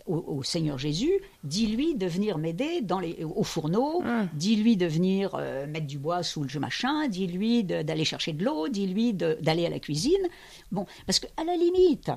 au, 0.06 0.44
Seigneur 0.44 0.78
Jésus, 0.78 1.12
dis-lui 1.44 1.96
de 1.96 2.06
venir 2.06 2.38
m'aider 2.38 2.82
dans 2.82 3.00
les, 3.00 3.24
au 3.24 3.44
fourneau, 3.44 4.04
ah. 4.06 4.26
dis-lui 4.34 4.78
de 4.78 4.86
venir 4.86 5.34
euh, 5.34 5.66
mettre 5.66 5.88
du 5.88 5.98
bois 5.98 6.22
sous 6.22 6.44
le 6.44 6.60
machin, 6.60 7.08
dis-lui 7.08 7.64
d'aller 7.64 8.06
chercher 8.06 8.32
de 8.34 8.46
l'eau, 8.46 8.68
dis-lui 8.68 9.14
d'aller 9.14 9.66
à 9.66 9.70
la 9.70 9.80
cuisine. 9.80 10.28
Bon, 10.72 10.86
parce 11.08 11.20
qu'à 11.20 11.44
la 11.44 11.56
limite, 11.56 12.12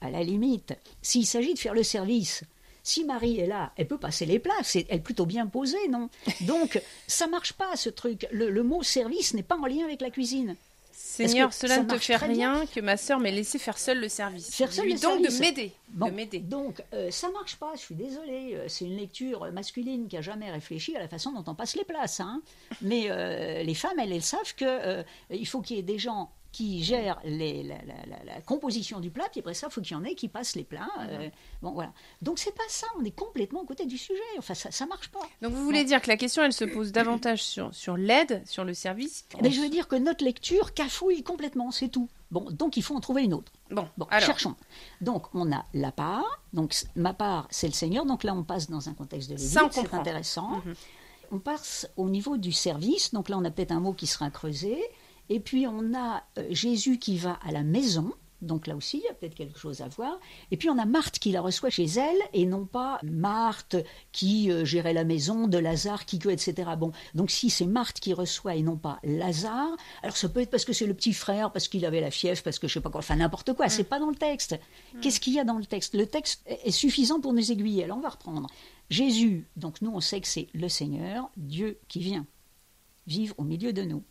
à 0.00 0.10
la 0.10 0.22
limite, 0.22 0.74
s'il 1.02 1.26
s'agit 1.26 1.52
de 1.52 1.58
faire 1.58 1.74
le 1.74 1.82
service, 1.82 2.42
si 2.82 3.04
Marie 3.04 3.38
est 3.38 3.46
là, 3.46 3.72
elle 3.76 3.86
peut 3.86 3.98
passer 3.98 4.26
les 4.26 4.38
plats, 4.38 4.54
elle 4.74 4.84
est 4.88 5.00
plutôt 5.00 5.26
bien 5.26 5.46
posée, 5.46 5.88
non? 5.88 6.08
Donc, 6.42 6.80
ça 7.06 7.26
marche 7.26 7.52
pas, 7.52 7.76
ce 7.76 7.88
truc. 7.88 8.26
Le, 8.32 8.62
mot 8.62 8.82
service 8.82 9.34
n'est 9.34 9.42
pas 9.42 9.56
en 9.56 9.66
lien 9.66 9.84
avec 9.84 10.00
la 10.00 10.10
cuisine. 10.10 10.56
Seigneur, 10.92 11.52
cela 11.52 11.78
ne 11.78 11.88
te 11.88 11.98
fait 11.98 12.16
rien 12.16 12.64
que 12.66 12.80
ma 12.80 12.96
sœur 12.96 13.18
m'ait 13.18 13.32
laissé 13.32 13.58
faire 13.58 13.78
seule 13.78 14.00
le 14.00 14.08
service. 14.08 14.54
Faire 14.54 14.72
seul 14.72 14.88
le 14.88 14.98
donc 14.98 15.22
de 15.22 15.40
m'aider. 15.40 15.72
m'aider. 15.94 16.38
Donc 16.38 16.82
euh, 16.94 17.10
ça 17.10 17.30
marche 17.30 17.56
pas. 17.56 17.72
Je 17.74 17.80
suis 17.80 17.94
désolée. 17.94 18.54
Euh, 18.54 18.64
c'est 18.68 18.86
une 18.86 18.96
lecture 18.96 19.50
masculine 19.52 20.08
qui 20.08 20.16
a 20.16 20.22
jamais 20.22 20.50
réfléchi 20.50 20.96
à 20.96 21.00
la 21.00 21.08
façon 21.08 21.32
dont 21.32 21.44
on 21.46 21.54
passe 21.54 21.76
les 21.76 21.84
places. 21.84 22.20
Hein. 22.20 22.40
Mais 22.80 23.10
euh, 23.10 23.62
les 23.62 23.74
femmes, 23.74 23.98
elles, 23.98 24.12
elles 24.12 24.22
savent 24.22 24.54
que 24.54 25.04
il 25.30 25.46
faut 25.46 25.60
qu'il 25.60 25.76
y 25.76 25.80
ait 25.80 25.82
des 25.82 25.98
gens 25.98 26.30
qui 26.52 26.84
gère 26.84 27.18
les, 27.24 27.62
la, 27.62 28.40
composition 28.42 29.00
du 29.00 29.10
plat, 29.10 29.24
puis 29.30 29.40
après 29.40 29.54
ça, 29.54 29.68
il 29.70 29.72
faut 29.72 29.80
qu'il 29.80 29.96
y 29.96 30.00
en 30.00 30.04
ait 30.04 30.14
qui 30.14 30.28
passent 30.28 30.54
les 30.54 30.64
plats. 30.64 30.88
Euh, 31.00 31.28
bon, 31.62 31.72
voilà. 31.72 31.92
Donc 32.20 32.38
c'est 32.38 32.54
pas 32.54 32.62
ça, 32.68 32.86
on 32.98 33.04
est 33.04 33.16
complètement 33.16 33.62
à 33.62 33.66
côté 33.66 33.86
du 33.86 33.96
sujet. 33.96 34.20
Enfin, 34.38 34.54
ça, 34.54 34.70
ça 34.70 34.86
marche 34.86 35.08
pas. 35.08 35.20
Donc 35.40 35.52
vous 35.52 35.64
voulez 35.64 35.84
dire 35.84 36.02
que 36.02 36.08
la 36.08 36.16
question, 36.16 36.42
elle 36.42 36.52
se 36.52 36.64
pose 36.64 36.92
davantage 36.92 37.42
sur, 37.42 37.74
sur 37.74 37.96
l'aide, 37.96 38.42
sur 38.46 38.64
le 38.64 38.74
service 38.74 39.24
Mais 39.42 39.50
Je 39.50 39.60
veux 39.60 39.70
dire 39.70 39.88
que 39.88 39.96
notre 39.96 40.24
lecture 40.24 40.74
cafouille 40.74 41.22
complètement, 41.22 41.70
c'est 41.70 41.88
tout. 41.88 42.08
Bon, 42.30 42.50
donc 42.50 42.76
il 42.76 42.82
faut 42.82 42.94
en 42.94 43.00
trouver 43.00 43.24
une 43.24 43.34
autre. 43.34 43.52
Bon, 43.70 43.88
bon 43.96 44.06
cherchons. 44.10 44.54
Donc 45.00 45.26
on 45.34 45.52
a 45.52 45.64
la 45.74 45.92
part, 45.92 46.42
donc 46.52 46.74
ma 46.96 47.12
part, 47.12 47.46
c'est 47.50 47.66
le 47.66 47.74
Seigneur, 47.74 48.06
donc 48.06 48.24
là 48.24 48.34
on 48.34 48.42
passe 48.42 48.70
dans 48.70 48.88
un 48.88 48.94
contexte 48.94 49.28
de 49.30 49.34
Lévite, 49.34 49.58
c'est 49.72 49.94
intéressant. 49.94 50.62
Mhm. 50.64 50.74
On 51.30 51.38
passe 51.38 51.88
au 51.96 52.08
niveau 52.08 52.36
du 52.36 52.52
service, 52.52 53.12
donc 53.12 53.28
là 53.28 53.38
on 53.38 53.44
a 53.44 53.50
peut-être 53.50 53.72
un 53.72 53.80
mot 53.80 53.92
qui 53.92 54.06
sera 54.06 54.30
creusé. 54.30 54.82
Et 55.32 55.40
puis 55.40 55.66
on 55.66 55.94
a 55.94 56.24
euh, 56.38 56.46
Jésus 56.50 56.98
qui 56.98 57.16
va 57.16 57.38
à 57.42 57.52
la 57.52 57.62
maison, 57.62 58.12
donc 58.42 58.66
là 58.66 58.76
aussi, 58.76 58.98
il 58.98 59.04
y 59.04 59.08
a 59.08 59.14
peut-être 59.14 59.34
quelque 59.34 59.58
chose 59.58 59.80
à 59.80 59.88
voir. 59.88 60.20
Et 60.50 60.58
puis 60.58 60.68
on 60.68 60.76
a 60.76 60.84
Marthe 60.84 61.18
qui 61.18 61.32
la 61.32 61.40
reçoit 61.40 61.70
chez 61.70 61.86
elle, 61.86 62.18
et 62.34 62.44
non 62.44 62.66
pas 62.66 63.00
Marthe 63.02 63.76
qui 64.12 64.50
euh, 64.50 64.66
gérait 64.66 64.92
la 64.92 65.04
maison, 65.04 65.48
de 65.48 65.56
Lazare 65.56 66.04
qui 66.04 66.16
etc. 66.28 66.72
Bon, 66.76 66.92
donc 67.14 67.30
si 67.30 67.48
c'est 67.48 67.64
Marthe 67.64 67.98
qui 67.98 68.12
reçoit 68.12 68.56
et 68.56 68.62
non 68.62 68.76
pas 68.76 68.98
Lazare, 69.04 69.74
alors 70.02 70.18
ça 70.18 70.28
peut 70.28 70.40
être 70.40 70.50
parce 70.50 70.66
que 70.66 70.74
c'est 70.74 70.84
le 70.84 70.92
petit 70.92 71.14
frère, 71.14 71.50
parce 71.50 71.66
qu'il 71.66 71.86
avait 71.86 72.02
la 72.02 72.10
fièvre, 72.10 72.42
parce 72.42 72.58
que 72.58 72.68
je 72.68 72.74
sais 72.74 72.80
pas 72.82 72.90
quoi, 72.90 72.98
enfin 72.98 73.16
n'importe 73.16 73.54
quoi, 73.54 73.70
c'est 73.70 73.84
pas 73.84 74.00
dans 74.00 74.10
le 74.10 74.16
texte. 74.16 74.60
Qu'est-ce 75.00 75.18
qu'il 75.18 75.32
y 75.32 75.40
a 75.40 75.44
dans 75.44 75.56
le 75.56 75.64
texte? 75.64 75.94
Le 75.94 76.04
texte 76.04 76.42
est 76.46 76.70
suffisant 76.72 77.22
pour 77.22 77.32
nous 77.32 77.50
aiguiller. 77.50 77.84
Alors 77.84 77.96
on 77.96 78.02
va 78.02 78.10
reprendre. 78.10 78.48
Jésus, 78.90 79.46
donc 79.56 79.80
nous 79.80 79.92
on 79.94 80.00
sait 80.00 80.20
que 80.20 80.28
c'est 80.28 80.48
le 80.52 80.68
Seigneur, 80.68 81.30
Dieu 81.38 81.78
qui 81.88 82.00
vient 82.00 82.26
vivre 83.06 83.34
au 83.38 83.44
milieu 83.44 83.72
de 83.72 83.82
nous 83.82 84.04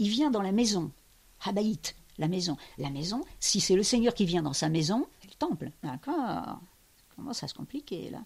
il 0.00 0.08
vient 0.08 0.30
dans 0.30 0.42
la 0.42 0.50
maison. 0.50 0.90
Habaït, 1.44 1.94
la 2.18 2.26
maison. 2.26 2.56
La 2.78 2.90
maison, 2.90 3.22
si 3.38 3.60
c'est 3.60 3.76
le 3.76 3.82
Seigneur 3.82 4.14
qui 4.14 4.24
vient 4.24 4.42
dans 4.42 4.54
sa 4.54 4.68
maison, 4.68 5.06
c'est 5.20 5.28
le 5.28 5.34
temple. 5.34 5.70
D'accord 5.84 6.58
Comment 7.14 7.34
ça 7.34 7.46
se 7.46 7.54
compliquer 7.54 8.10
là 8.10 8.24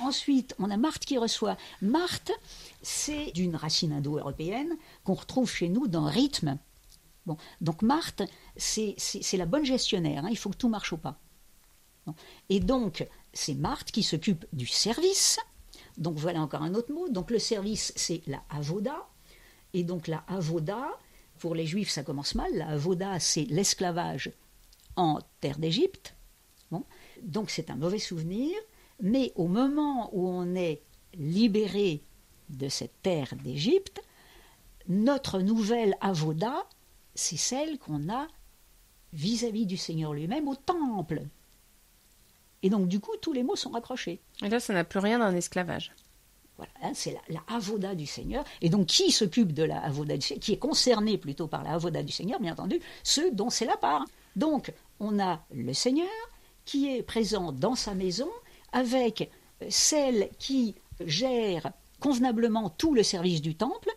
Ensuite, 0.00 0.54
on 0.58 0.70
a 0.70 0.76
Marthe 0.76 1.06
qui 1.06 1.16
reçoit. 1.16 1.56
Marthe, 1.80 2.32
c'est 2.82 3.32
d'une 3.32 3.56
racine 3.56 3.94
indo-européenne 3.94 4.76
qu'on 5.04 5.14
retrouve 5.14 5.50
chez 5.50 5.70
nous 5.70 5.88
dans 5.88 6.04
rythme. 6.04 6.58
Bon, 7.24 7.38
donc 7.62 7.80
Marthe, 7.80 8.22
c'est 8.56 8.96
la 9.32 9.46
bonne 9.46 9.64
gestionnaire. 9.64 10.26
Hein. 10.26 10.28
il 10.30 10.36
faut 10.36 10.50
que 10.50 10.56
tout 10.56 10.68
marche 10.68 10.92
au 10.92 10.98
pas. 10.98 11.18
Et 12.50 12.60
donc, 12.60 13.06
c'est 13.32 13.54
Marthe 13.54 13.90
qui 13.90 14.02
s'occupe 14.02 14.44
du 14.52 14.66
service. 14.66 15.38
Donc 15.96 16.18
voilà 16.18 16.40
encore 16.40 16.62
un 16.62 16.74
autre 16.74 16.92
mot. 16.92 17.08
Donc 17.08 17.30
le 17.30 17.38
service, 17.38 17.94
c'est 17.96 18.20
la 18.26 18.42
avoda. 18.50 19.08
Et 19.72 19.82
donc 19.82 20.08
la 20.08 20.24
avoda, 20.28 20.88
pour 21.38 21.54
les 21.54 21.66
Juifs, 21.66 21.90
ça 21.90 22.02
commence 22.02 22.34
mal. 22.34 22.52
La 22.54 22.76
voda, 22.76 23.18
c'est 23.20 23.44
l'esclavage 23.44 24.30
en 24.96 25.20
terre 25.40 25.58
d'Égypte. 25.58 26.14
Bon. 26.70 26.84
Donc 27.22 27.50
c'est 27.50 27.70
un 27.70 27.76
mauvais 27.76 27.98
souvenir. 27.98 28.54
Mais 29.00 29.32
au 29.34 29.46
moment 29.46 30.10
où 30.12 30.26
on 30.26 30.54
est 30.54 30.82
libéré 31.14 32.02
de 32.48 32.68
cette 32.68 33.02
terre 33.02 33.34
d'Égypte, 33.42 34.02
notre 34.88 35.40
nouvelle 35.40 35.96
avoda, 36.00 36.66
c'est 37.14 37.36
celle 37.36 37.78
qu'on 37.78 38.08
a 38.08 38.26
vis-à-vis 39.12 39.66
du 39.66 39.76
Seigneur 39.76 40.12
lui-même 40.12 40.48
au 40.48 40.54
temple. 40.54 41.22
Et 42.62 42.70
donc, 42.70 42.88
du 42.88 43.00
coup, 43.00 43.12
tous 43.20 43.32
les 43.32 43.42
mots 43.42 43.56
sont 43.56 43.70
raccrochés. 43.70 44.20
Et 44.42 44.48
là, 44.48 44.60
ça 44.60 44.72
n'a 44.72 44.84
plus 44.84 44.98
rien 44.98 45.18
d'un 45.18 45.34
esclavage. 45.34 45.92
Voilà, 46.56 46.72
hein, 46.82 46.92
c'est 46.94 47.12
la, 47.12 47.20
la, 47.28 47.54
avoda 47.54 47.94
du 47.94 48.06
Seigneur. 48.06 48.44
Et 48.62 48.68
donc, 48.68 48.86
qui 48.86 49.10
s'occupe 49.10 49.52
de 49.52 49.62
la 49.62 49.78
avoda 49.80 50.16
du 50.16 50.26
Seigneur 50.26 50.42
Qui 50.42 50.52
est 50.54 50.58
concerné 50.58 51.18
plutôt 51.18 51.46
par 51.46 51.62
la 51.62 51.72
avoda 51.72 52.02
du 52.02 52.12
Seigneur, 52.12 52.40
bien 52.40 52.52
entendu, 52.52 52.80
ceux 53.02 53.30
dont 53.30 53.50
c'est 53.50 53.66
la 53.66 53.76
part. 53.76 54.04
Donc, 54.36 54.72
on 55.00 55.18
a 55.18 55.44
le 55.50 55.72
Seigneur 55.72 56.08
qui 56.64 56.88
est 56.88 57.02
présent 57.02 57.52
dans 57.52 57.74
sa 57.74 57.94
maison 57.94 58.28
avec 58.72 59.30
celle 59.68 60.28
qui 60.38 60.74
gère 61.04 61.72
convenablement 62.00 62.70
tout 62.70 62.94
le 62.94 63.02
service 63.02 63.40
du 63.40 63.54
temple. 63.54 63.90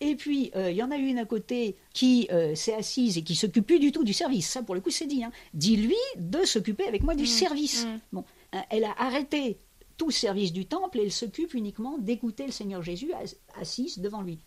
Et 0.00 0.16
puis, 0.16 0.50
euh, 0.56 0.70
il 0.70 0.76
y 0.76 0.82
en 0.82 0.90
a 0.90 0.96
une 0.96 1.18
à 1.18 1.24
côté 1.24 1.76
qui 1.92 2.28
euh, 2.32 2.54
s'est 2.54 2.74
assise 2.74 3.16
et 3.16 3.22
qui 3.22 3.36
s'occupe 3.36 3.66
plus 3.66 3.78
du 3.78 3.92
tout 3.92 4.04
du 4.04 4.12
service. 4.12 4.48
Ça, 4.48 4.62
pour 4.62 4.74
le 4.74 4.80
coup, 4.80 4.90
c'est 4.90 5.06
dit. 5.06 5.22
Hein. 5.22 5.30
Dis-lui 5.54 5.96
de 6.16 6.44
s'occuper 6.44 6.86
avec 6.86 7.02
moi 7.02 7.14
du 7.14 7.22
mmh, 7.22 7.26
service. 7.26 7.86
Mmh. 7.86 7.98
Bon, 8.12 8.24
hein, 8.52 8.64
elle 8.70 8.84
a 8.84 8.94
arrêté 8.98 9.58
tout 9.96 10.10
service 10.10 10.52
du 10.52 10.66
temple 10.66 10.98
et 10.98 11.02
elle 11.02 11.12
s'occupe 11.12 11.54
uniquement 11.54 11.98
d'écouter 11.98 12.46
le 12.46 12.52
Seigneur 12.52 12.82
Jésus 12.82 13.12
assise 13.58 13.98
devant 13.98 14.22
lui. 14.22 14.40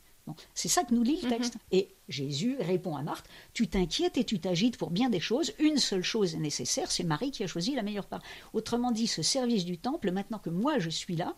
C'est 0.54 0.68
ça 0.68 0.84
que 0.84 0.94
nous 0.94 1.04
lit 1.04 1.20
le 1.22 1.30
texte. 1.30 1.56
Mhm. 1.56 1.62
Et 1.72 1.96
Jésus 2.10 2.58
répond 2.60 2.96
à 2.96 3.04
Marthe, 3.04 3.28
tu 3.54 3.68
t'inquiètes 3.68 4.18
et 4.18 4.24
tu 4.24 4.40
t'agites 4.40 4.78
pour 4.78 4.92
bien 4.92 5.10
des 5.10 5.20
choses, 5.20 5.54
une 5.60 5.78
seule 5.78 6.04
chose 6.04 6.36
est 6.36 6.40
nécessaire, 6.40 6.92
c'est 6.92 7.04
Marie 7.04 7.32
qui 7.32 7.44
a 7.44 7.48
choisi 7.48 7.76
la 7.76 7.84
meilleure 7.84 8.08
part. 8.08 8.22
Autrement 8.54 8.92
dit, 8.92 9.08
ce 9.08 9.22
service 9.22 9.66
du 9.66 9.78
temple, 9.78 10.12
maintenant 10.12 10.40
que 10.40 10.50
moi 10.50 10.80
je 10.80 10.90
suis 10.90 11.16
là, 11.16 11.36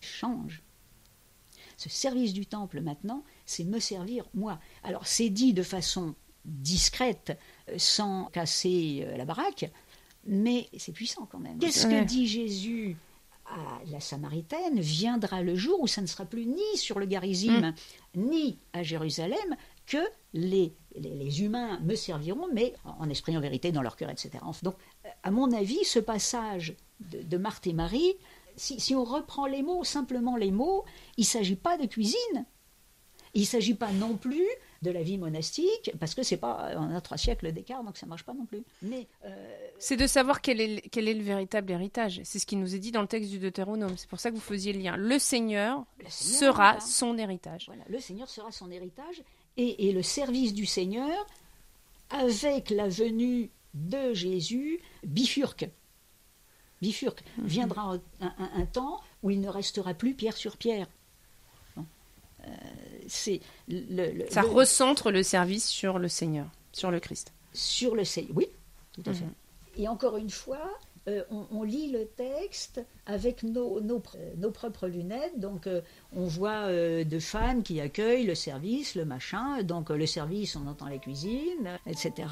change. 0.00 0.62
Ce 1.76 1.88
service 1.88 2.32
du 2.32 2.46
temple 2.46 2.80
maintenant, 2.80 3.24
c'est 3.46 3.64
me 3.64 3.78
servir 3.78 4.28
moi. 4.34 4.58
Alors 4.82 5.06
c'est 5.06 5.30
dit 5.30 5.52
de 5.52 5.62
façon 5.62 6.14
discrète, 6.44 7.38
euh, 7.68 7.74
sans 7.78 8.26
casser 8.26 9.04
euh, 9.04 9.16
la 9.16 9.24
baraque, 9.24 9.70
mais 10.24 10.68
c'est 10.76 10.92
puissant 10.92 11.26
quand 11.26 11.38
même. 11.38 11.58
Qu'est-ce 11.58 11.86
que 11.86 12.04
dit 12.04 12.26
Jésus 12.26 12.96
à 13.50 13.80
la 13.90 14.00
Samaritaine 14.00 14.80
viendra 14.80 15.42
le 15.42 15.54
jour 15.54 15.80
où 15.80 15.86
ça 15.86 16.00
ne 16.00 16.06
sera 16.06 16.24
plus 16.24 16.46
ni 16.46 16.76
sur 16.76 16.98
le 16.98 17.06
Garizim, 17.06 17.72
mm. 18.14 18.20
ni 18.20 18.58
à 18.72 18.82
Jérusalem, 18.82 19.56
que 19.86 19.98
les, 20.34 20.74
les, 20.96 21.42
humains 21.42 21.80
me 21.80 21.94
serviront, 21.94 22.48
mais 22.52 22.74
en 22.84 23.08
esprit, 23.08 23.36
en 23.36 23.40
vérité, 23.40 23.72
dans 23.72 23.82
leur 23.82 23.96
cœur, 23.96 24.10
etc. 24.10 24.38
Donc, 24.62 24.76
à 25.22 25.30
mon 25.30 25.50
avis, 25.52 25.82
ce 25.84 25.98
passage 25.98 26.76
de, 27.00 27.36
Marthe 27.38 27.66
et 27.66 27.72
Marie, 27.72 28.14
si, 28.56 28.80
si, 28.80 28.94
on 28.94 29.04
reprend 29.04 29.46
les 29.46 29.62
mots, 29.62 29.84
simplement 29.84 30.36
les 30.36 30.50
mots, 30.50 30.84
il 31.16 31.22
ne 31.22 31.26
s'agit 31.26 31.56
pas 31.56 31.78
de 31.78 31.86
cuisine. 31.86 32.44
Il 33.34 33.42
ne 33.42 33.46
s'agit 33.46 33.74
pas 33.74 33.92
non 33.92 34.16
plus 34.16 34.46
de 34.82 34.90
la 34.90 35.02
vie 35.02 35.18
monastique, 35.18 35.90
parce 35.98 36.14
que 36.14 36.22
c'est 36.22 36.36
pas, 36.36 36.72
on 36.76 36.94
a 36.94 37.00
trois 37.00 37.16
siècles 37.16 37.50
d'écart, 37.52 37.82
donc 37.82 37.96
ça 37.96 38.06
marche 38.06 38.22
pas 38.22 38.34
non 38.34 38.46
plus. 38.46 38.62
Mais 38.82 39.08
euh, 39.24 39.68
c'est 39.78 39.96
de 39.96 40.06
savoir 40.06 40.40
quel 40.40 40.60
est, 40.60 40.88
quel 40.90 41.08
est 41.08 41.14
le 41.14 41.22
véritable 41.22 41.72
héritage. 41.72 42.20
C'est 42.24 42.38
ce 42.38 42.46
qui 42.46 42.56
nous 42.56 42.74
est 42.74 42.78
dit 42.78 42.92
dans 42.92 43.02
le 43.02 43.08
texte 43.08 43.30
du 43.30 43.38
Deutéronome. 43.38 43.94
C'est 43.96 44.08
pour 44.08 44.20
ça 44.20 44.30
que 44.30 44.36
vous 44.36 44.40
faisiez 44.40 44.72
le 44.72 44.80
lien. 44.80 44.96
Le 44.96 45.18
Seigneur, 45.18 45.84
sera 46.08 46.78
son 46.80 47.18
héritage. 47.18 47.66
Voilà, 47.66 47.82
le 47.88 47.98
Seigneur 47.98 48.28
sera 48.28 48.52
son 48.52 48.70
héritage, 48.70 49.22
et, 49.56 49.88
et 49.88 49.92
le 49.92 50.02
service 50.02 50.54
du 50.54 50.66
Seigneur, 50.66 51.26
avec 52.10 52.70
la 52.70 52.88
venue 52.88 53.50
de 53.74 54.14
Jésus, 54.14 54.80
bifurque. 55.04 55.68
Bifurque. 56.80 57.24
Mhm. 57.38 57.46
Viendra 57.46 57.98
un, 58.20 58.34
un, 58.38 58.66
temps 58.66 59.00
où 59.22 59.30
il 59.30 59.40
ne 59.40 59.48
restera 59.48 59.94
plus 59.94 60.14
pierre 60.14 60.36
sur 60.36 60.56
pierre. 60.56 60.86
Euh, 62.46 62.50
c'est 63.06 63.40
le, 63.68 64.28
ça 64.30 64.42
recentre 64.42 65.10
le 65.10 65.22
service 65.22 65.66
sur 65.66 65.98
le 65.98 66.08
Seigneur, 66.08 66.46
sur 66.72 66.90
le 66.90 67.00
Christ. 67.00 67.32
Sur 67.52 67.94
le 67.94 68.04
Seigneur, 68.04 68.36
oui, 68.36 68.46
tout 68.92 69.02
à 69.06 69.12
fait. 69.12 69.24
Mhm. 69.24 69.34
Et 69.78 69.88
encore 69.88 70.16
une 70.16 70.30
fois, 70.30 70.70
euh, 71.08 71.22
on, 71.30 71.62
lit 71.62 71.90
le 71.90 72.04
texte 72.04 72.84
avec 73.06 73.42
nos, 73.42 73.80
nos, 73.80 74.02
nos 74.36 74.50
propres 74.50 74.88
lunettes. 74.88 75.38
Donc, 75.38 75.66
euh, 75.66 75.80
on 76.14 76.24
voit 76.24 76.66
de 76.70 77.18
fans 77.18 77.62
qui 77.62 77.80
accueillent 77.80 78.26
le 78.26 78.34
service, 78.34 78.94
le 78.94 79.04
machin. 79.04 79.62
Donc, 79.62 79.90
le 79.90 80.06
service, 80.06 80.56
on 80.56 80.66
entend 80.66 80.88
la 80.88 80.98
cuisine, 80.98 81.78
etc. 81.86 82.28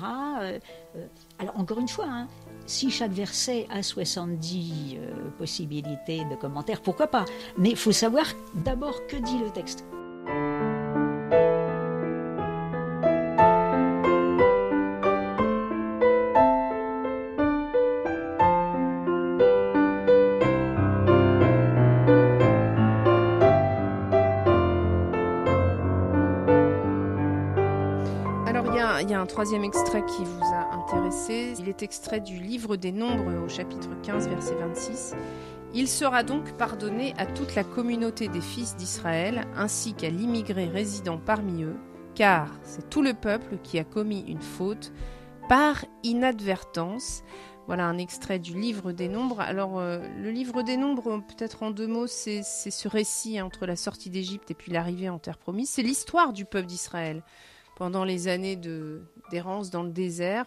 alors, 1.38 1.57
encore 1.57 1.79
une 1.79 1.88
fois, 1.88 2.07
hein, 2.09 2.29
si 2.66 2.90
chaque 2.90 3.12
verset 3.12 3.66
a 3.71 3.83
70 3.83 4.99
possibilités 5.38 6.25
de 6.25 6.35
commentaires, 6.35 6.83
pourquoi 6.83 7.07
pas? 7.07 7.25
Mais 7.57 7.71
il 7.71 7.77
faut 7.77 7.92
savoir 7.92 8.27
d'abord 8.55 9.07
que 9.07 9.16
dit 9.16 9.38
le 9.38 9.51
texte. 9.51 9.85
Troisième 29.27 29.65
extrait 29.65 30.05
qui 30.07 30.25
vous 30.25 30.45
a 30.45 30.75
intéressé. 30.75 31.55
Il 31.59 31.69
est 31.69 31.83
extrait 31.83 32.21
du 32.21 32.39
livre 32.39 32.77
des 32.77 32.93
Nombres 32.93 33.45
au 33.45 33.49
chapitre 33.49 33.91
15, 34.03 34.29
verset 34.29 34.55
26. 34.55 35.15
Il 35.75 35.89
sera 35.89 36.23
donc 36.23 36.57
pardonné 36.57 37.15
à 37.19 37.27
toute 37.27 37.55
la 37.55 37.65
communauté 37.65 38.29
des 38.29 38.41
fils 38.41 38.77
d'Israël, 38.77 39.47
ainsi 39.57 39.95
qu'à 39.95 40.11
l'immigré 40.11 40.67
résidant 40.67 41.19
parmi 41.19 41.65
eux, 41.65 41.77
car 42.15 42.49
c'est 42.62 42.89
tout 42.89 43.03
le 43.03 43.15
peuple 43.15 43.59
qui 43.62 43.79
a 43.79 43.85
commis 43.85 44.25
une 44.29 44.41
faute 44.41 44.93
par 45.49 45.85
inadvertance. 46.03 47.23
Voilà 47.67 47.87
un 47.87 47.99
extrait 47.99 48.39
du 48.39 48.59
livre 48.59 48.93
des 48.93 49.09
Nombres. 49.09 49.41
Alors, 49.41 49.79
euh, 49.79 49.99
le 50.23 50.31
livre 50.31 50.62
des 50.62 50.77
Nombres, 50.77 51.21
peut-être 51.27 51.62
en 51.65 51.73
deux 51.73 51.89
mots, 51.89 52.07
c'est 52.07 52.43
ce 52.43 52.89
récit 52.89 53.41
entre 53.43 53.67
la 53.67 53.77
sortie 53.77 54.09
d'Égypte 54.09 54.51
et 54.51 54.55
puis 54.55 54.73
l'arrivée 54.73 55.09
en 55.09 55.19
terre 55.19 55.39
promise. 55.39 55.69
C'est 55.71 55.83
l'histoire 55.83 56.33
du 56.33 56.45
peuple 56.45 56.67
d'Israël 56.67 57.23
pendant 57.77 58.05
les 58.05 58.27
années 58.27 58.57
d'errance 59.31 59.71
dans 59.71 59.83
le 59.83 59.91
désert. 59.91 60.47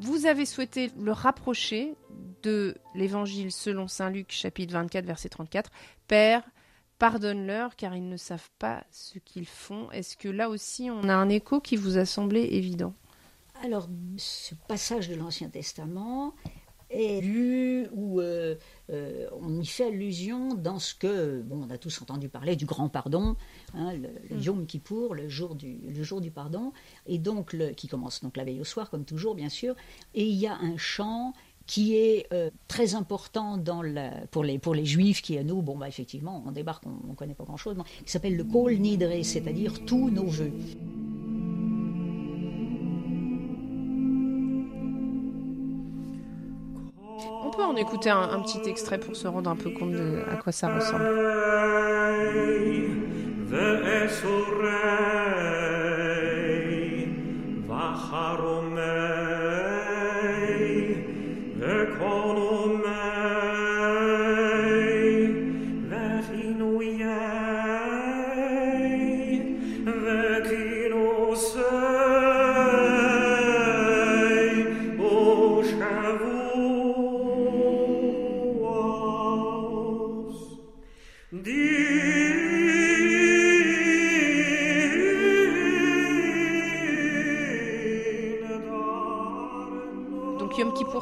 Vous 0.00 0.26
avez 0.26 0.46
souhaité 0.46 0.90
le 0.98 1.12
rapprocher 1.12 1.94
de 2.42 2.76
l'évangile 2.94 3.52
selon 3.52 3.88
Saint 3.88 4.10
Luc 4.10 4.30
chapitre 4.30 4.72
24 4.72 5.04
verset 5.04 5.28
34. 5.28 5.70
Père, 6.06 6.42
pardonne-leur 6.98 7.76
car 7.76 7.94
ils 7.94 8.08
ne 8.08 8.16
savent 8.16 8.50
pas 8.58 8.84
ce 8.90 9.18
qu'ils 9.18 9.46
font. 9.46 9.90
Est-ce 9.90 10.16
que 10.16 10.28
là 10.28 10.48
aussi 10.48 10.90
on 10.90 11.08
a 11.08 11.14
un 11.14 11.28
écho 11.28 11.60
qui 11.60 11.76
vous 11.76 11.98
a 11.98 12.04
semblé 12.04 12.42
évident? 12.42 12.94
Alors, 13.64 13.88
ce 14.18 14.54
passage 14.68 15.08
de 15.08 15.14
l'Ancien 15.14 15.48
Testament 15.48 16.34
est 16.96 17.20
lu 17.20 17.86
ou 17.92 18.20
euh, 18.20 18.54
euh, 18.90 19.26
on 19.40 19.60
y 19.60 19.66
fait 19.66 19.86
allusion 19.86 20.54
dans 20.54 20.78
ce 20.78 20.94
que, 20.94 21.42
bon, 21.42 21.66
on 21.66 21.70
a 21.70 21.78
tous 21.78 22.00
entendu 22.02 22.28
parler 22.28 22.56
du 22.56 22.66
grand 22.66 22.88
pardon, 22.88 23.36
hein, 23.74 23.92
le, 23.92 24.08
le, 24.30 24.36
mm. 24.36 24.42
Yom 24.42 24.66
Kippour, 24.66 25.14
le 25.14 25.28
jour 25.28 25.54
du, 25.54 25.78
le 25.88 26.02
jour 26.02 26.20
du 26.20 26.30
pardon, 26.30 26.72
et 27.06 27.18
donc 27.18 27.52
le, 27.52 27.70
qui 27.70 27.88
commence 27.88 28.22
donc 28.22 28.36
la 28.36 28.44
veille 28.44 28.60
au 28.60 28.64
soir, 28.64 28.90
comme 28.90 29.04
toujours, 29.04 29.34
bien 29.34 29.48
sûr, 29.48 29.74
et 30.14 30.24
il 30.24 30.36
y 30.36 30.46
a 30.46 30.56
un 30.56 30.76
chant 30.76 31.32
qui 31.66 31.96
est 31.96 32.26
euh, 32.32 32.50
très 32.68 32.94
important 32.94 33.56
dans 33.56 33.82
la, 33.82 34.10
pour, 34.30 34.44
les, 34.44 34.58
pour 34.58 34.74
les 34.74 34.84
juifs 34.84 35.20
qui 35.20 35.36
à 35.36 35.42
nous, 35.42 35.62
bon 35.62 35.76
bah 35.76 35.88
effectivement, 35.88 36.42
on 36.46 36.52
débarque, 36.52 36.84
on 36.86 37.08
ne 37.08 37.14
connaît 37.14 37.34
pas 37.34 37.44
grand-chose, 37.44 37.76
qui 38.04 38.10
s'appelle 38.10 38.36
le 38.36 38.44
Kol 38.44 38.74
Nidre, 38.74 39.24
c'est-à-dire 39.24 39.84
tous 39.84 40.10
nos 40.10 40.26
vœux. 40.26 40.52
Peut 47.56 47.64
en 47.64 47.76
écouter 47.76 48.10
un, 48.10 48.22
un, 48.22 48.40
petit 48.40 48.68
extrait 48.68 48.98
pour 48.98 49.16
se 49.16 49.26
rendre 49.26 49.50
un 49.50 49.56
peu 49.56 49.70
compte 49.70 49.92
de 49.92 50.22
à 50.30 50.36
quoi 50.36 50.52
ça 50.52 50.74
ressemble. 50.74 51.04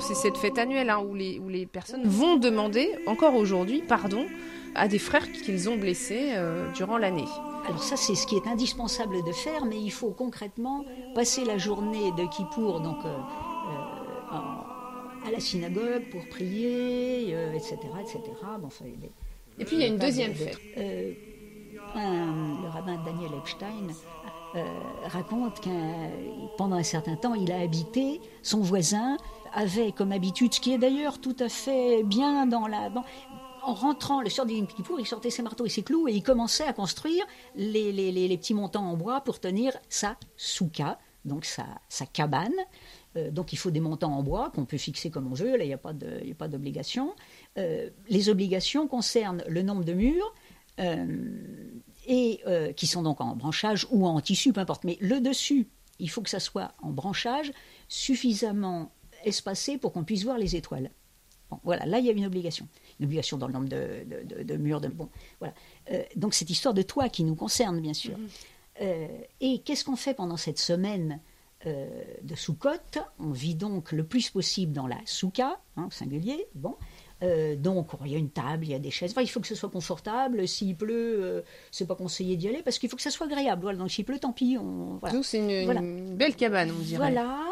C'est 0.05 0.15
cette 0.15 0.37
fête 0.37 0.59
annuelle 0.59 0.91
hein, 0.91 0.99
où, 0.99 1.15
les, 1.15 1.39
où 1.39 1.49
les 1.49 1.65
personnes 1.65 2.07
vont 2.07 2.37
demander, 2.37 2.91
encore 3.07 3.35
aujourd'hui, 3.35 3.83
pardon 3.83 4.27
à 4.75 4.87
des 4.87 4.99
frères 4.99 5.31
qu'ils 5.31 5.69
ont 5.71 5.77
blessés 5.77 6.33
euh, 6.35 6.71
durant 6.73 6.99
l'année. 6.99 7.29
Alors 7.67 7.83
ça, 7.83 7.97
c'est 7.97 8.15
ce 8.15 8.27
qui 8.27 8.37
est 8.37 8.47
indispensable 8.47 9.25
de 9.25 9.33
faire, 9.33 9.65
mais 9.65 9.81
il 9.81 9.91
faut 9.91 10.11
concrètement 10.11 10.85
passer 11.15 11.45
la 11.45 11.57
journée 11.57 12.13
de 12.13 12.29
Kippour, 12.29 12.81
donc 12.81 12.99
euh, 13.05 13.09
euh, 13.09 14.37
à 15.27 15.31
la 15.33 15.41
synagogue 15.41 16.11
pour 16.11 16.29
prier, 16.29 17.31
etc., 17.55 17.79
etc. 18.01 18.21
Bon, 18.61 18.69
Et 19.59 19.65
puis 19.65 19.77
il 19.77 19.81
y 19.81 19.85
a 19.85 19.87
une 19.87 19.97
deuxième 19.97 20.35
fête. 20.35 20.59
le 20.77 22.69
rabbin 22.69 23.03
Daniel 23.05 23.31
Epstein 23.39 23.89
raconte 25.07 25.61
qu'un 25.61 26.11
pendant 26.59 26.77
un 26.77 26.83
certain 26.83 27.17
temps, 27.17 27.35
il 27.35 27.51
a 27.53 27.61
habité 27.61 28.21
son 28.43 28.61
voisin 28.61 29.17
avait 29.55 29.93
comme 29.93 30.13
habitude, 30.13 30.53
ce 30.53 30.61
qui 30.61 30.73
est 30.73 30.79
d'ailleurs 30.79 31.21
tout 31.21 31.37
à 31.41 31.49
fait 31.49 32.03
bien 32.03 32.47
dans 32.47 32.67
la 32.67 32.91
en 33.65 33.75
rentrant 33.75 34.21
le 34.21 34.29
soir 34.29 34.47
du 34.47 34.67
Kippour, 34.67 35.01
il 35.01 35.07
sortait 35.07 35.31
ses 35.31 35.43
marteaux 35.43 35.67
et 35.67 35.71
ses 35.71 35.83
clous 35.83 36.07
et 36.09 36.13
il 36.13 36.23
commençait 36.23 36.67
à 36.67 36.73
construire 36.73 37.25
les, 37.57 37.93
les, 37.93 38.37
petits 38.37 38.55
montants 38.55 38.85
en 38.85 38.97
bois 38.97 39.23
pour 39.23 39.41
tenir 39.41 39.73
sa 39.89 40.17
souka, 40.37 40.99
donc 41.25 41.45
sa, 41.45 41.65
sa 41.89 42.07
cabane. 42.07 42.53
Euh, 43.17 43.31
donc 43.31 43.53
il 43.53 43.57
faut 43.57 43.71
des 43.71 43.81
montants 43.81 44.13
en 44.13 44.23
bois 44.23 44.51
qu'on 44.55 44.65
peut 44.65 44.77
fixer 44.77 45.11
comme 45.11 45.31
on 45.31 45.35
veut, 45.35 45.57
là 45.57 45.65
il 45.65 45.69
n'y 45.69 45.73
a 45.73 45.79
pas 45.79 46.49
d'obligation. 46.49 47.15
Euh, 47.57 47.89
les 48.09 48.29
obligations 48.29 48.87
concernent 48.87 49.43
le 49.49 49.63
nombre 49.63 49.85
de 49.85 49.93
murs, 49.93 50.35
euh, 50.81 51.07
et 52.07 52.41
qui 52.77 52.87
sont 52.87 53.03
donc 53.03 53.23
en 53.23 53.35
branchage 53.35 53.87
ou 53.91 54.07
en 54.07 54.21
tissu, 54.21 54.53
peu 54.53 54.61
importe. 54.61 54.85
Mais 54.85 54.99
le 55.01 55.21
dessus, 55.21 55.69
il 55.99 56.11
faut 56.11 56.21
que 56.21 56.29
ça 56.29 56.41
soit 56.41 56.73
en 56.83 56.91
branchage 56.91 57.51
suffisamment 57.89 58.93
espacé 59.25 59.79
pour 59.79 59.93
qu'on 59.93 60.05
puisse 60.05 60.25
voir 60.25 60.39
les 60.39 60.57
étoiles. 60.57 60.91
Bon, 61.51 61.59
voilà, 61.65 61.85
là 61.87 61.99
il 61.99 62.07
y 62.07 62.09
a 62.09 62.13
une 62.13 62.25
obligation 62.27 62.67
une 63.01 63.07
obligation 63.07 63.39
dans 63.39 63.47
le 63.47 63.53
nombre 63.53 63.69
de, 63.69 64.57
murs. 64.57 64.81
De, 64.81 64.89
bon, 64.89 65.09
voilà. 65.39 65.55
Euh, 65.91 66.03
donc 66.17 66.35
cette 66.35 66.51
histoire 66.51 66.75
de 66.75 66.83
toit 66.83 67.09
qui 67.09 67.25
nous 67.25 67.35
concerne, 67.35 67.81
bien 67.81 67.95
sûr. 67.95 68.17
Mhm. 68.17 68.29
Euh, 68.83 69.07
et 69.41 69.61
qu'est-ce 69.61 69.85
qu'on 69.85 69.97
fait 69.97 70.15
pendant 70.15 70.37
cette 70.37 70.59
semaine 70.59 71.21
euh, 71.67 71.89
de 72.23 72.35
Soukot 72.35 72.71
On 73.19 73.31
vit 73.31 73.55
donc 73.55 73.93
le 73.93 74.05
plus 74.05 74.31
possible 74.31 74.73
dans 74.73 74.87
la 74.87 74.99
souka, 75.07 75.61
hein, 75.77 75.89
singulier. 75.91 76.47
Bon. 76.55 76.77
donc, 77.59 77.93
il 78.05 78.13
y 78.13 78.15
a 78.17 78.19
une 78.19 78.31
table, 78.31 78.65
il 78.65 78.71
y 78.71 78.75
a 78.75 78.79
des 78.79 78.91
chaises. 78.91 79.15
il 79.19 79.29
faut 79.29 79.41
que 79.41 79.47
ce 79.47 79.55
soit 79.55 79.71
confortable. 79.71 80.47
S'il 80.47 80.77
pleut, 80.77 81.43
c'est 81.71 81.87
pas 81.87 81.95
conseillé 81.95 82.37
d'y 82.37 82.49
aller 82.49 82.63
parce 82.63 82.79
qu'il 82.79 82.91
faut 82.91 82.97
que 82.97 83.03
ça 83.03 83.11
soit 83.11 83.27
agréable. 83.27 83.63
Voilà, 83.63 83.79
donc, 83.79 83.91
s'il 83.91 84.05
pleut, 84.05 84.19
tant 84.19 84.33
pis. 84.33 84.59
On, 84.59 84.99
voilà. 85.01 85.23
c'est 85.23 85.39
une, 85.39 86.17
belle 86.17 86.37
cabane, 86.37 86.71
on 86.71 86.83
dirait. 86.83 86.99
Voilà. 86.99 87.47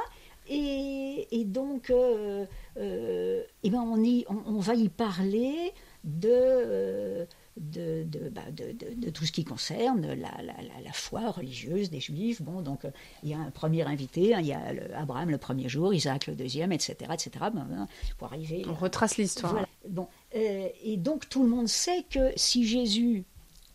Et, 0.49 1.02
donc, 1.45 1.91
euh, 1.91 2.47
euh, 2.79 3.43
eh 3.63 3.71
ben 3.71 3.81
on, 3.81 4.03
y, 4.03 4.25
on, 4.29 4.59
va 4.59 4.75
y 4.75 4.89
parler 4.89 5.73
de, 6.05 6.29
euh, 6.31 7.27
de, 7.57 8.05
bah, 8.31 8.43
de, 8.51 9.11
tout 9.11 9.25
ce 9.25 9.33
qui 9.33 9.45
concerne 9.45 10.07
la, 10.07 10.43
la, 10.43 10.81
la, 10.83 10.93
foi 10.93 11.31
religieuse 11.31 11.91
des 11.91 12.01
Juifs. 12.01 12.43
Bon, 12.43 12.63
donc 12.63 12.87
il 13.23 13.31
y 13.31 13.35
a 13.35 13.39
un 13.39 13.51
premier 13.51 13.83
invité, 13.83 14.35
hein, 14.35 14.41
il 14.41 14.47
y 14.47 14.53
a 14.53 14.63
Abraham 14.97 15.31
le 15.31 15.39
premier 15.39 15.69
jour, 15.69 15.95
Isaac 15.95 16.27
le 16.27 16.35
deuxième, 16.35 16.73
etc. 16.73 16.97
etc. 17.13 17.31
Ben, 17.53 17.87
pour 18.19 18.33
arriver, 18.33 18.65
on 18.69 18.75
retrace 18.75 19.17
l'histoire. 19.17 19.67
Bon, 19.89 20.09
et 20.33 20.97
donc 20.97 21.29
tout 21.29 21.43
le 21.43 21.49
monde 21.49 21.69
sait 21.69 22.05
que 22.09 22.33
si 22.37 22.67
Jésus 22.67 23.25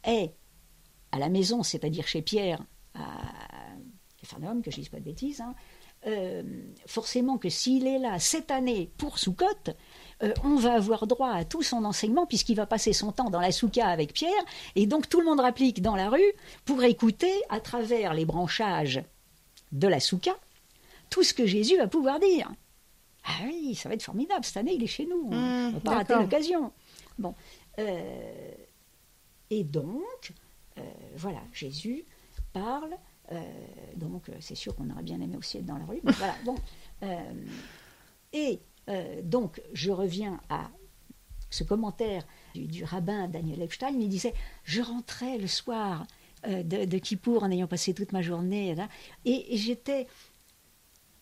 est 0.04 0.34
à 1.12 1.20
la 1.20 1.30
maison, 1.30 1.64
c'est-à-dire 1.64 2.08
chez 2.08 2.22
Pierre, 2.22 2.62
à 2.94 3.06
Capharnaüm, 4.18 4.62
que 4.62 4.72
je 4.72 4.78
ne 4.78 4.82
dise 4.82 4.90
pas 4.90 5.00
de 5.00 5.04
bêtises, 5.04 5.42
hein, 5.42 5.56
euh, 6.06 6.44
forcément 6.86 7.38
que 7.38 7.50
s'il 7.50 7.88
est 7.88 8.00
là 8.00 8.20
cette 8.20 8.52
année 8.52 8.90
pour 8.98 9.18
Soukot, 9.18 9.46
euh, 10.24 10.34
on 10.44 10.56
va 10.56 10.74
avoir 10.74 11.08
droit 11.08 11.32
à 11.32 11.44
tout 11.44 11.64
son 11.64 11.84
enseignement 11.86 12.26
puisqu'il 12.26 12.56
va 12.56 12.66
passer 12.66 12.94
son 12.94 13.12
temps 13.12 13.30
dans 13.30 13.42
la 13.42 13.52
souka 13.52 13.88
avec 13.88 14.14
Pierre, 14.14 14.32
et 14.76 14.86
donc 14.86 15.10
tout 15.10 15.20
le 15.20 15.26
monde 15.26 15.40
rapplique 15.40 15.82
dans 15.82 15.96
la 15.96 16.10
rue 16.10 16.34
pour 16.66 16.84
écouter 16.84 17.34
à 17.50 17.60
travers 17.60 18.14
les 18.14 18.26
branchages 18.26 19.04
de 19.72 19.88
la 19.88 20.00
souka 20.00 20.36
tout 21.10 21.24
ce 21.24 21.34
que 21.34 21.46
Jésus 21.46 21.78
va 21.78 21.88
pouvoir 21.88 22.20
dire. 22.20 22.52
Ah 23.26 23.44
oui, 23.46 23.76
ça 23.76 23.90
va 23.90 23.96
être 23.96 24.04
formidable, 24.04 24.46
cette 24.46 24.58
année 24.58 24.76
il 24.76 24.84
est 24.84 24.88
chez 24.88 25.06
nous, 25.06 25.30
on 25.32 25.36
ne 25.36 25.70
mmh, 25.70 25.74
va 25.74 25.80
pas 25.80 25.96
rater 25.96 26.16
l'occasion. 26.16 26.72
Bon. 27.18 27.34
Euh, 27.80 28.52
et 29.50 29.64
donc, 29.64 30.34
voilà, 31.16 31.42
Jésus 31.54 32.06
parle 32.54 32.98
donc, 33.96 34.30
euh, 34.30 34.34
c'est 34.40 34.56
sûr 34.56 34.76
qu'on 34.76 34.90
aurait 34.90 35.04
bien 35.04 35.20
aimé 35.22 35.38
aussi 35.38 35.58
être 35.58 35.66
dans 35.66 35.78
la 35.78 35.86
rue. 35.86 36.00
voilà, 36.04 36.36
bon. 36.46 36.56
Euh, 37.04 37.34
et 38.34 38.60
donc, 39.24 39.62
je 39.74 39.92
reviens 39.92 40.40
à 40.50 40.72
ce 41.50 41.66
commentaire 41.66 42.26
du, 42.56 42.86
rabbin 42.86 43.28
Daniel 43.28 43.62
Epstein. 43.62 43.94
Il 44.00 44.08
disait 44.08 44.34
Je 44.64 44.82
rentrais 44.82 45.38
le 45.38 45.48
soir 45.48 46.08
de, 46.48 46.86
de 46.86 46.98
Kippour 46.98 47.44
en 47.44 47.52
ayant 47.52 47.68
passé 47.68 47.94
toute 47.94 48.14
ma 48.14 48.22
journée, 48.22 48.76
et, 49.26 49.58
j'étais 49.58 50.08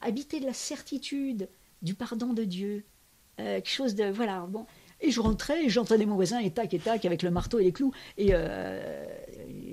habité 0.01 0.39
de 0.39 0.45
la 0.45 0.53
certitude 0.53 1.49
du 1.81 1.95
pardon 1.95 2.33
de 2.33 2.43
Dieu. 2.43 2.85
quelque 3.37 3.67
chose 3.67 3.95
de. 3.95 4.05
Voilà, 4.11 4.41
bon. 4.41 4.67
Et 5.01 5.11
je 5.11 5.19
rentrais, 5.19 5.65
et 5.65 5.69
j'entendais 5.69 6.05
mon 6.05 6.15
voisin, 6.15 6.39
et 6.39 6.51
tac, 6.51 6.73
et 6.73 6.79
tac, 6.79 7.03
avec 7.05 7.21
le 7.21 7.29
marteau 7.29 7.59
et 7.59 7.65
les 7.65 7.71
clous. 7.71 7.93
Et 8.17 8.29
euh, 8.31 9.05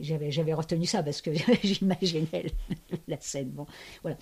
j'avais 0.03 0.55
retenu 0.55 0.87
ça 0.87 1.03
parce 1.03 1.23
que 1.23 1.31
j'imaginais 1.63 2.53
la 3.09 3.21
scène. 3.21 3.51
Bon, 3.51 3.67
voilà. 4.03 4.17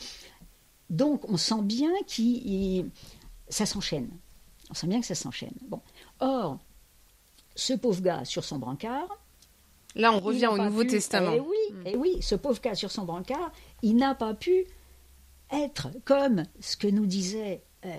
Donc, 0.89 1.29
on 1.29 1.37
sent 1.37 1.63
bien 1.63 1.93
que 2.07 2.85
ça 3.49 3.67
s'enchaîne. 3.67 4.11
On 4.71 4.75
sent 4.75 4.87
bien 4.87 5.01
que 5.01 5.07
ça 5.07 5.15
s'enchaîne. 5.15 5.55
Bon. 5.69 5.81
Or, 6.21 6.59
ce 7.55 7.73
pauvre 7.73 8.01
gars 8.01 8.25
sur 8.25 8.45
son 8.45 8.59
brancard. 8.59 9.09
Là, 9.97 10.13
on 10.13 10.21
revient 10.21 10.47
au 10.47 10.59
Nouveau 10.59 10.85
Testament. 10.85 11.33
Eh 11.35 11.41
oui, 11.41 11.57
mm. 11.73 11.83
eh 11.87 11.97
oui, 11.97 12.19
ce 12.21 12.35
pauvre 12.35 12.61
gars 12.61 12.75
sur 12.75 12.91
son 12.91 13.05
brancard, 13.05 13.53
il 13.83 13.97
n'a 13.97 14.15
pas 14.15 14.35
pu 14.35 14.67
être 15.51 15.89
comme 16.05 16.45
ce 16.61 16.77
que 16.77 16.87
nous 16.87 17.07
disait 17.07 17.65
euh, 17.87 17.97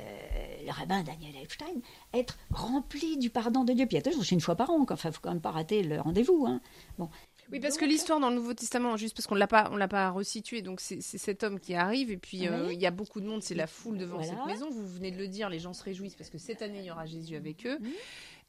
le 0.65 0.71
rabbin 0.71 1.01
Daniel 1.03 1.35
Epstein, 1.41 1.81
être 2.13 2.37
rempli 2.51 3.17
du 3.17 3.29
pardon 3.29 3.63
de 3.63 3.73
Dieu. 3.73 3.87
Puis 3.87 3.97
attention, 3.97 4.21
c'est 4.21 4.35
une 4.35 4.41
fois 4.41 4.55
par 4.55 4.69
an, 4.69 4.85
enfin, 4.89 5.09
il 5.09 5.11
faut 5.13 5.21
quand 5.21 5.31
même 5.31 5.41
pas 5.41 5.51
rater 5.51 5.83
le 5.83 5.99
rendez-vous. 5.99 6.45
Hein. 6.47 6.61
Bon. 6.97 7.09
Oui, 7.51 7.59
parce 7.59 7.77
que 7.77 7.85
l'histoire 7.85 8.19
dans 8.19 8.29
le 8.29 8.35
Nouveau 8.35 8.53
Testament, 8.53 8.95
juste 8.97 9.15
parce 9.15 9.27
qu'on 9.27 9.35
l'a 9.35 9.47
pas, 9.47 9.69
on 9.71 9.75
l'a 9.75 9.87
pas 9.87 10.09
resitué, 10.09 10.61
donc 10.61 10.79
c'est 10.79 11.01
cet 11.01 11.43
homme 11.43 11.59
qui 11.59 11.73
arrive 11.73 12.11
et 12.11 12.17
puis 12.17 12.47
euh, 12.47 12.71
il 12.71 12.79
y 12.79 12.85
a 12.85 12.91
beaucoup 12.91 13.19
de 13.19 13.25
monde, 13.25 13.43
c'est 13.43 13.55
la 13.55 13.67
foule 13.67 13.97
devant 13.97 14.21
cette 14.23 14.45
maison. 14.47 14.69
Vous 14.69 14.87
venez 14.87 15.11
de 15.11 15.17
le 15.17 15.27
dire, 15.27 15.49
les 15.49 15.59
gens 15.59 15.73
se 15.73 15.83
réjouissent 15.83 16.15
parce 16.15 16.29
que 16.29 16.37
cette 16.37 16.61
année 16.61 16.79
il 16.79 16.85
y 16.85 16.91
aura 16.91 17.05
Jésus 17.05 17.35
avec 17.35 17.65
eux, 17.65 17.77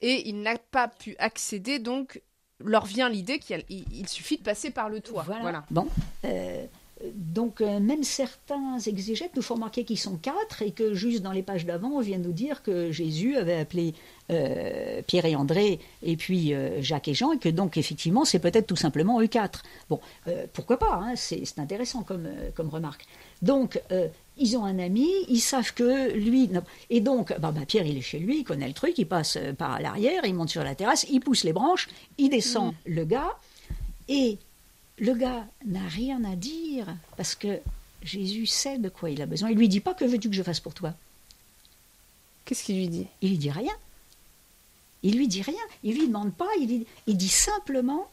et 0.00 0.28
il 0.28 0.42
n'a 0.42 0.56
pas 0.56 0.88
pu 0.88 1.16
accéder, 1.18 1.78
donc 1.78 2.22
leur 2.64 2.84
vient 2.86 3.08
l'idée 3.08 3.38
qu'il 3.38 3.64
il, 3.68 4.08
suffit 4.08 4.36
de 4.36 4.42
passer 4.42 4.70
par 4.70 4.88
le 4.88 5.00
toit. 5.00 5.24
Voilà. 5.24 5.64
Bon. 5.70 5.88
Euh, 6.24 6.66
donc 7.14 7.60
euh, 7.60 7.80
même 7.80 8.04
certains 8.04 8.78
exégètes 8.78 9.34
nous 9.36 9.42
font 9.42 9.54
remarquer 9.54 9.84
qu'ils 9.84 9.98
sont 9.98 10.16
quatre 10.16 10.62
et 10.62 10.70
que 10.70 10.94
juste 10.94 11.22
dans 11.22 11.32
les 11.32 11.42
pages 11.42 11.66
d'avant, 11.66 11.90
on 11.90 12.00
vient 12.00 12.18
nous 12.18 12.32
dire 12.32 12.62
que 12.62 12.92
Jésus 12.92 13.36
avait 13.36 13.58
appelé 13.58 13.94
euh, 14.30 15.02
Pierre 15.06 15.24
et 15.24 15.34
André 15.34 15.80
et 16.02 16.16
puis 16.16 16.54
euh, 16.54 16.80
Jacques 16.80 17.08
et 17.08 17.14
Jean 17.14 17.32
et 17.32 17.38
que 17.38 17.48
donc 17.48 17.76
effectivement 17.76 18.24
c'est 18.24 18.38
peut-être 18.38 18.66
tout 18.66 18.76
simplement 18.76 19.20
eux 19.20 19.26
quatre. 19.26 19.62
Bon, 19.88 20.00
pourquoi 20.52 20.78
pas, 20.78 20.94
hein, 20.94 21.14
c'est 21.16 21.58
intéressant 21.58 22.02
comme, 22.02 22.28
comme 22.54 22.68
remarque. 22.68 23.06
Donc 23.40 23.80
ils 24.38 24.56
ont 24.56 24.64
un 24.64 24.78
ami, 24.78 25.08
ils 25.28 25.40
savent 25.40 25.74
que 25.74 26.12
lui... 26.12 26.48
Et 26.88 27.00
donc, 27.00 27.38
bah, 27.38 27.52
bah, 27.52 27.66
Pierre, 27.66 27.86
il 27.86 27.98
est 27.98 28.02
chez 28.02 28.18
lui, 28.18 28.38
il 28.38 28.44
connaît 28.44 28.68
le 28.68 28.72
truc, 28.72 28.94
il 28.96 29.06
passe 29.06 29.38
par 29.58 29.80
l'arrière, 29.80 30.24
il 30.24 30.34
monte 30.34 30.48
sur 30.48 30.64
la 30.64 30.74
terrasse, 30.74 31.06
il 31.10 31.20
pousse 31.20 31.44
les 31.44 31.52
branches, 31.52 31.88
il 32.16 32.30
descend 32.30 32.72
mm. 32.72 32.76
le 32.86 33.04
gars, 33.04 33.36
et 34.08 34.38
le 34.98 35.14
gars 35.14 35.46
n'a 35.64 35.86
rien 35.88 36.22
à 36.24 36.36
dire 36.36 36.86
parce 37.16 37.34
que 37.34 37.60
Jésus 38.02 38.46
sait 38.46 38.78
de 38.78 38.88
quoi 38.88 39.10
il 39.10 39.22
a 39.22 39.26
besoin. 39.26 39.50
Il 39.50 39.58
lui 39.58 39.68
dit 39.68 39.80
pas 39.80 39.94
que 39.94 40.04
veux-tu 40.04 40.28
que 40.28 40.36
je 40.36 40.42
fasse 40.42 40.60
pour 40.60 40.74
toi? 40.74 40.94
Qu'est-ce 42.44 42.64
qu'il 42.64 42.76
lui 42.76 42.88
dit? 42.88 43.06
Il 43.20 43.30
lui 43.30 43.38
dit 43.38 43.50
rien. 43.50 43.72
Il 45.02 45.16
lui 45.16 45.28
dit 45.28 45.42
rien. 45.42 45.54
Il 45.82 45.98
lui 45.98 46.06
demande 46.06 46.34
pas. 46.34 46.48
Il 46.60 46.66
dit, 46.66 46.86
il 47.06 47.16
dit 47.16 47.28
simplement 47.28 48.08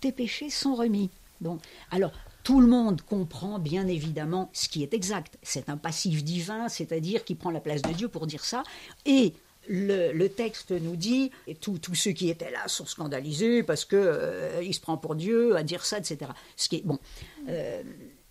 tes 0.00 0.12
péchés 0.12 0.50
sont 0.50 0.74
remis. 0.74 1.10
Bon, 1.40 1.58
alors 1.90 2.12
tout 2.42 2.60
le 2.60 2.66
monde 2.66 3.02
comprend 3.02 3.58
bien 3.58 3.86
évidemment 3.86 4.50
ce 4.52 4.68
qui 4.68 4.82
est 4.82 4.94
exact. 4.94 5.38
C'est 5.42 5.68
un 5.68 5.76
passif 5.76 6.24
divin, 6.24 6.68
c'est-à-dire 6.68 7.24
qui 7.24 7.34
prend 7.34 7.50
la 7.50 7.60
place 7.60 7.82
de 7.82 7.92
Dieu 7.92 8.08
pour 8.08 8.26
dire 8.26 8.44
ça. 8.44 8.62
Et 9.04 9.34
le, 9.70 10.26
texte 10.28 10.72
nous 10.72 10.96
dit, 10.96 11.30
et 11.46 11.54
tous 11.54 11.94
ceux 11.94 12.10
qui 12.10 12.28
étaient 12.28 12.50
là 12.50 12.66
sont 12.66 12.86
scandalisés 12.86 13.62
parce 13.62 13.84
qu'il 13.84 13.98
euh, 13.98 14.62
il 14.62 14.74
se 14.74 14.80
prend 14.80 14.96
pour 14.96 15.14
Dieu 15.14 15.56
à 15.56 15.62
dire 15.62 15.84
ça, 15.84 15.98
etc. 15.98 16.32
Ce 16.56 16.68
qui 16.68 16.76
est, 16.76 16.84
bon, 16.84 16.98
euh, 17.48 17.82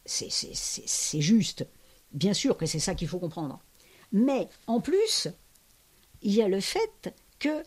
c'est 0.06 1.21
juste. 1.21 1.65
Bien 2.12 2.34
sûr 2.34 2.58
que 2.58 2.65
c'est 2.65 2.80
ça 2.80 2.95
qu'il 2.95 3.08
faut 3.08 3.19
comprendre. 3.19 3.60
Mais 4.12 4.49
en 4.67 4.82
plus, 4.82 5.28
il 6.21 6.34
y 6.34 6.41
a 6.41 6.47
le 6.47 6.60
fait 6.60 7.13
que 7.38 7.63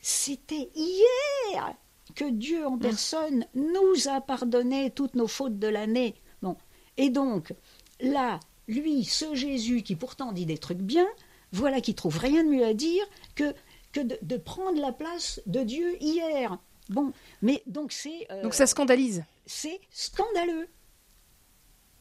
c'était 0.00 0.70
hier 0.74 1.74
que 2.14 2.30
Dieu 2.30 2.66
en 2.66 2.78
personne 2.78 3.46
nous 3.54 4.08
a 4.08 4.20
pardonné 4.20 4.90
toutes 4.90 5.14
nos 5.14 5.26
fautes 5.26 5.58
de 5.58 5.68
l'année. 5.68 6.14
Bon. 6.42 6.56
Et 6.96 7.10
donc, 7.10 7.54
là, 8.00 8.38
lui, 8.68 9.04
ce 9.04 9.34
Jésus 9.34 9.82
qui 9.82 9.96
pourtant 9.96 10.32
dit 10.32 10.46
des 10.46 10.58
trucs 10.58 10.78
bien, 10.78 11.06
voilà 11.52 11.80
qui 11.80 11.94
trouve 11.94 12.18
rien 12.18 12.44
de 12.44 12.48
mieux 12.48 12.64
à 12.64 12.74
dire 12.74 13.04
que 13.34 13.54
que 13.92 14.00
de, 14.00 14.36
prendre 14.36 14.80
la 14.80 14.92
place 14.92 15.40
de 15.46 15.62
Dieu 15.62 15.96
hier. 16.00 16.58
Bon, 16.90 17.12
mais 17.42 17.62
donc 17.66 17.90
c'est. 17.90 18.26
Euh, 18.30 18.42
donc 18.42 18.54
ça 18.54 18.66
scandalise. 18.66 19.24
C'est 19.46 19.80
scandaleux. 19.90 20.68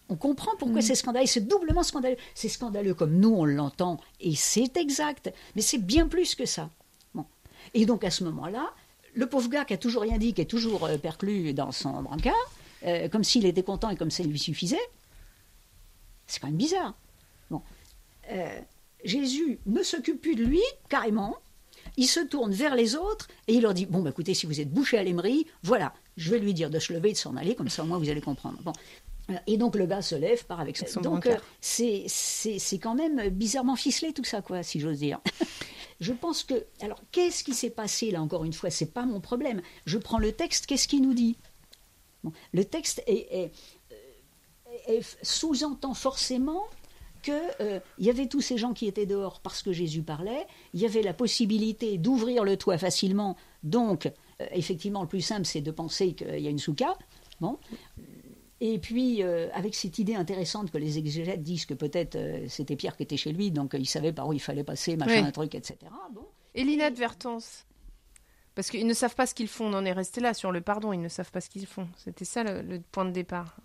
On 0.07 0.15
comprend 0.15 0.51
pourquoi 0.57 0.79
mm. 0.79 0.83
c'est 0.83 0.95
scandaleux. 0.95 1.25
C'est 1.25 1.47
doublement 1.47 1.83
scandaleux. 1.83 2.17
C'est 2.35 2.49
scandaleux 2.49 2.93
comme 2.93 3.17
nous 3.17 3.33
on 3.33 3.45
l'entend 3.45 3.99
et 4.19 4.35
c'est 4.35 4.77
exact. 4.77 5.33
Mais 5.55 5.61
c'est 5.61 5.79
bien 5.79 6.07
plus 6.07 6.35
que 6.35 6.45
ça. 6.45 6.69
Bon. 7.15 7.25
Et 7.73 7.85
donc 7.85 8.03
à 8.03 8.11
ce 8.11 8.23
moment-là, 8.25 8.71
le 9.13 9.27
pauvre 9.27 9.49
gars 9.49 9.65
qui 9.65 9.73
a 9.73 9.77
toujours 9.77 10.03
rien 10.03 10.17
dit, 10.17 10.33
qui 10.33 10.41
est 10.41 10.45
toujours 10.45 10.85
euh, 10.85 10.97
perclus 10.97 11.53
dans 11.53 11.71
son 11.71 12.01
brancard, 12.03 12.33
euh, 12.85 13.09
comme 13.09 13.23
s'il 13.23 13.45
était 13.45 13.63
content 13.63 13.89
et 13.89 13.95
comme 13.95 14.11
ça 14.11 14.23
lui 14.23 14.39
suffisait, 14.39 14.77
c'est 16.27 16.39
quand 16.39 16.47
même 16.47 16.57
bizarre. 16.57 16.93
Bon. 17.49 17.61
Euh, 18.31 18.59
Jésus 19.03 19.59
ne 19.65 19.83
s'occupe 19.83 20.21
plus 20.21 20.35
de 20.35 20.43
lui, 20.43 20.61
carrément. 20.89 21.37
Il 21.97 22.07
se 22.07 22.19
tourne 22.19 22.51
vers 22.51 22.75
les 22.75 22.95
autres 22.95 23.27
et 23.47 23.53
il 23.53 23.61
leur 23.61 23.73
dit 23.73 23.85
Bon, 23.85 24.01
bah, 24.01 24.09
écoutez, 24.11 24.33
si 24.33 24.45
vous 24.45 24.59
êtes 24.59 24.71
bouché 24.71 24.97
à 24.97 25.03
l'émery, 25.03 25.45
voilà, 25.63 25.93
je 26.17 26.31
vais 26.31 26.39
lui 26.39 26.53
dire 26.53 26.69
de 26.69 26.79
se 26.79 26.93
lever 26.93 27.09
et 27.09 27.13
de 27.13 27.17
s'en 27.17 27.35
aller, 27.35 27.55
comme 27.55 27.69
ça 27.69 27.83
au 27.83 27.85
moins 27.85 27.97
vous 27.97 28.09
allez 28.09 28.21
comprendre. 28.21 28.59
Bon. 28.63 28.73
Et 29.45 29.57
donc 29.57 29.75
le 29.75 29.85
gars 29.85 30.01
se 30.01 30.15
lève, 30.15 30.43
part 30.45 30.59
avec 30.59 30.77
son 30.77 31.01
Donc 31.01 31.29
c'est 31.61 32.07
quand 32.81 32.95
même 32.95 33.29
bizarrement 33.29 33.75
ficelé 33.75 34.13
tout 34.13 34.23
ça, 34.23 34.41
quoi, 34.41 34.63
si 34.63 34.79
j'ose 34.79 34.99
dire. 34.99 35.19
Je 35.99 36.13
pense 36.13 36.43
que. 36.43 36.65
Alors, 36.81 37.01
qu'est-ce 37.11 37.43
qui 37.43 37.53
s'est 37.53 37.69
passé 37.69 38.11
là 38.11 38.21
encore 38.21 38.45
une 38.45 38.53
fois? 38.53 38.69
C'est 38.69 38.93
pas 38.93 39.05
mon 39.05 39.19
problème. 39.19 39.61
Je 39.85 39.97
prends 39.97 40.19
le 40.19 40.31
texte. 40.31 40.65
Qu'est-ce 40.65 40.87
qu'il 40.87 41.01
nous 41.01 41.13
dit? 41.13 41.37
Le 42.53 42.65
texte 42.65 43.03
est, 43.07 43.51
sous-entend 45.21 45.93
forcément 45.93 46.63
qu'il 47.21 47.33
euh, 47.61 47.79
y 47.97 48.09
avait 48.09 48.27
tous 48.27 48.41
ces 48.41 48.57
gens 48.57 48.73
qui 48.73 48.87
étaient 48.87 49.05
dehors 49.05 49.39
parce 49.41 49.61
que 49.63 49.71
Jésus 49.71 50.01
parlait. 50.01 50.45
Il 50.73 50.79
y 50.79 50.85
avait 50.85 51.01
la 51.01 51.13
possibilité 51.13 51.97
d'ouvrir 51.97 52.43
le 52.43 52.57
toit 52.57 52.77
facilement. 52.77 53.35
Donc, 53.63 54.05
euh, 54.05 54.45
effectivement, 54.51 55.01
le 55.01 55.07
plus 55.07 55.21
simple, 55.21 55.45
c'est 55.45 55.61
de 55.61 55.71
penser 55.71 56.13
qu'il 56.13 56.39
y 56.39 56.47
a 56.47 56.49
une 56.49 56.59
souka. 56.59 56.97
Bon. 57.41 57.57
Et 58.61 58.77
puis, 58.79 59.23
euh, 59.23 59.47
avec 59.53 59.75
cette 59.75 59.99
idée 59.99 60.15
intéressante 60.15 60.71
que 60.71 60.77
les 60.77 60.97
exégètes 60.97 61.43
disent 61.43 61.65
que 61.65 61.73
peut-être 61.73 62.17
c'était 62.47 62.75
Pierre 62.75 62.97
qui 62.97 63.03
était 63.03 63.17
chez 63.17 63.31
lui, 63.31 63.51
donc 63.51 63.73
il 63.77 63.87
savait 63.87 64.11
par 64.11 64.27
où 64.27 64.33
il 64.33 64.41
fallait 64.41 64.65
passer, 64.65 64.97
machin, 64.97 65.25
un 65.25 65.31
truc, 65.31 65.55
etc. 65.55 65.77
Bon. 66.13 66.25
Et 66.55 66.65
l'inadvertance 66.65 67.65
Parce 68.59 68.71
qu'ils 68.71 68.87
ne 68.87 68.93
savent 68.93 69.15
pas 69.15 69.25
ce 69.25 69.33
qu'ils 69.33 69.47
font, 69.47 69.67
on 69.67 69.73
en 69.73 69.85
est 69.85 69.93
resté 69.93 70.19
là 70.19 70.33
sur 70.33 70.51
le 70.51 70.59
pardon, 70.59 70.91
ils 70.91 70.99
ne 70.99 71.07
savent 71.07 71.31
pas 71.31 71.39
ce 71.39 71.49
qu'ils 71.49 71.65
font. 71.65 71.87
C'était 72.03 72.25
ça 72.25 72.43
le, 72.43 72.81
point 72.91 73.05
de 73.05 73.11
départ. 73.11 73.55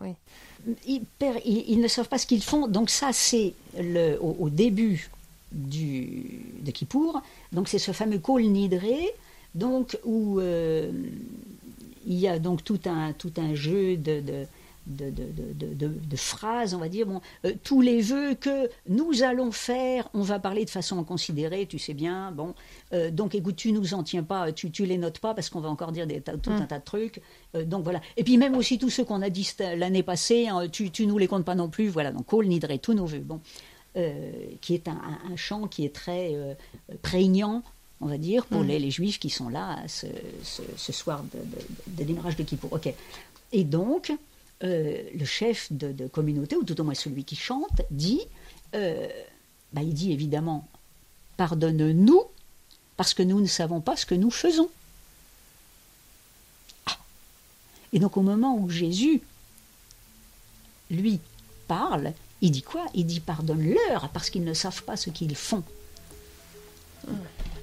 Ils, 0.87 1.81
ne 1.81 1.89
savent 1.89 2.09
pas 2.09 2.17
ce 2.17 2.29
qu'ils 2.29 2.45
font, 2.45 2.69
donc 2.69 2.91
ça 2.91 3.13
c'est 3.13 3.55
au, 4.21 4.51
début 4.51 5.11
du, 5.51 6.43
de 6.61 6.71
Kippour, 6.71 7.23
donc 7.51 7.67
c'est 7.69 7.81
ce 7.81 7.91
fameux 7.91 8.21
Kol 8.21 8.43
Nidré, 8.43 9.11
donc 9.57 9.99
où 10.05 10.41
il 10.41 10.95
y 12.07 12.29
a 12.29 12.39
donc 12.39 12.63
tout 12.63 12.79
un, 12.85 13.13
tout 13.15 13.33
un 13.37 13.57
jeu 13.57 13.97
de, 13.97 14.47
de, 14.87 16.17
phrases, 16.17 16.75
on 16.75 16.79
va 16.79 16.89
dire, 16.89 17.07
bon, 17.07 17.21
euh, 17.45 17.53
tous 17.63 17.81
les 17.81 18.01
vœux 18.01 18.35
que 18.35 18.69
nous 18.89 19.23
allons 19.23 19.53
faire, 19.53 20.09
on 20.15 20.23
va 20.23 20.39
parler 20.39 20.65
de 20.65 20.71
façon 20.71 21.03
considérée, 21.05 21.67
tu 21.67 21.79
sais 21.79 21.95
bien, 21.95 22.31
bon, 22.33 22.55
euh, 22.93 23.11
donc 23.11 23.35
écoute, 23.35 23.57
tu 23.57 23.73
nous 23.73 23.95
en 23.95 24.03
tiens 24.03 24.23
pas, 24.23 24.53
tu, 24.53 24.71
tu 24.71 24.87
les 24.87 24.99
notes 24.99 25.19
pas 25.19 25.35
parce 25.35 25.51
qu'on 25.51 25.61
va 25.61 25.69
encore 25.69 25.93
dire 25.93 26.07
des, 26.07 26.21
tout 26.21 26.51
un 26.51 26.61
mm. 26.61 26.67
tas 26.67 26.79
de 26.79 26.85
trucs, 26.85 27.21
euh, 27.55 27.65
donc 27.65 27.85
voilà. 27.85 28.01
Et 28.17 28.25
puis 28.25 28.37
même 28.37 28.57
aussi 28.57 28.79
tous 28.79 28.91
ceux 28.91 29.05
qu'on 29.05 29.23
a 29.23 29.31
dit 29.31 29.49
l'année 29.77 30.03
passée, 30.03 30.49
hein, 30.49 30.69
tu, 30.69 30.91
tu 30.91 31.07
nous 31.07 31.19
les 31.19 31.27
comptes 31.27 31.45
pas 31.45 31.55
non 31.55 31.69
plus, 31.69 31.89
voilà, 31.89 32.13
donc 32.13 32.27
Cole 32.27 32.47
Nidre, 32.47 32.79
tous 32.81 32.95
nos 32.95 33.07
vœux, 33.07 33.19
bon, 33.19 33.41
qui 34.61 34.75
est 34.75 34.89
un, 34.89 35.37
chant 35.37 35.69
qui 35.69 35.85
est 35.85 35.95
très 35.95 36.57
prégnant, 37.03 37.63
on 38.01 38.07
va 38.07 38.19
dire, 38.19 38.45
pour 38.47 38.63
mm. 38.63 38.67
les, 38.67 38.79
les, 38.81 38.91
juifs 38.91 39.21
qui 39.21 39.31
sont 39.31 39.49
là 39.49 39.79
ce, 39.87 40.07
ce, 40.43 40.93
soir 40.93 41.23
de, 41.33 41.39
de 41.87 42.05
démarrage 42.05 42.37
de 42.37 42.43
Kippour. 42.43 42.73
Ok. 42.73 42.93
Et 43.53 43.63
donc, 43.63 44.13
euh, 44.63 45.03
le 45.13 45.25
chef 45.25 45.73
de, 45.73 46.07
communauté, 46.07 46.57
ou 46.57 46.65
tout 46.65 46.81
au 46.81 46.85
moins 46.85 46.95
celui 46.95 47.25
qui 47.25 47.37
chante, 47.37 47.83
dit, 47.91 48.21
euh, 48.75 49.09
bah, 49.73 49.83
il 49.83 49.93
dit 49.93 50.13
évidemment, 50.13 50.67
pardonne-nous, 51.37 52.23
parce 52.97 53.15
que 53.15 53.23
nous 53.23 53.41
ne 53.41 53.47
savons 53.47 53.81
pas 53.81 53.97
ce 53.97 54.07
que 54.07 54.15
nous 54.15 54.31
faisons. 54.31 54.71
Ah. 56.87 56.97
Et 57.93 57.99
donc 57.99 58.17
au 58.17 58.23
moment 58.23 58.57
où 58.57 58.71
Jésus, 58.71 59.21
lui, 60.91 61.19
parle, 61.67 62.13
il 62.41 62.53
dit 62.53 62.63
quoi? 62.63 62.87
Il 62.95 63.07
dit 63.07 63.21
pardonne-leur, 63.21 64.09
parce 64.11 64.31
qu'ils 64.31 64.45
ne 64.45 64.55
savent 64.55 64.85
pas 64.85 64.97
ce 64.97 65.11
qu'ils 65.11 65.35
font. 65.35 65.65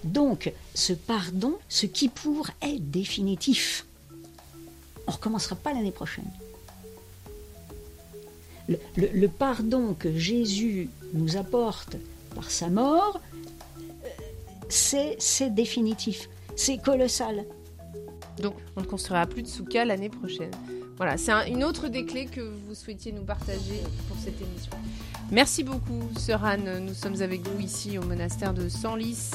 Donc, 0.03 0.51
ce 0.75 0.93
pardon, 0.93 1.57
ce 1.69 1.85
qui 1.85 2.09
pour 2.09 2.49
est 2.61 2.79
définitif. 2.79 3.85
On 5.07 5.11
ne 5.11 5.15
recommencera 5.15 5.55
pas 5.55 5.73
l'année 5.73 5.91
prochaine 5.91 6.29
le, 8.95 9.27
pardon 9.27 9.95
que 9.97 10.15
Jésus 10.17 10.89
nous 11.13 11.37
apporte 11.37 11.97
par 12.35 12.49
sa 12.49 12.69
mort, 12.69 13.19
c'est 14.69 15.17
définitif, 15.49 16.29
c'est 16.55 16.77
colossal. 16.77 17.45
Donc 18.41 18.55
on 18.75 18.81
ne 18.81 18.85
construira 18.85 19.25
plus 19.27 19.43
de 19.43 19.47
souka 19.47 19.85
l'année 19.85 20.09
prochaine. 20.09 20.51
Voilà, 20.97 21.17
c'est 21.17 21.31
une 21.49 21.63
autre 21.63 21.87
des 21.87 22.05
clés 22.05 22.27
que 22.27 22.41
vous 22.41 22.75
souhaitiez 22.75 23.11
nous 23.11 23.23
partager 23.23 23.81
pour 24.07 24.17
cette 24.17 24.39
émission. 24.39 24.71
Merci 25.31 25.63
beaucoup, 25.63 26.01
Sœur 26.17 26.45
Anne. 26.45 26.85
Nous 26.85 26.93
sommes 26.93 27.21
avec 27.21 27.47
vous 27.47 27.59
ici 27.59 27.97
au 27.97 28.03
monastère 28.03 28.53
de 28.53 28.69
Senlis, 28.69 29.31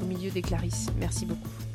au 0.00 0.06
milieu 0.06 0.30
des 0.30 0.40
Clarisses. 0.40 0.86
Merci 0.98 1.26
beaucoup. 1.26 1.71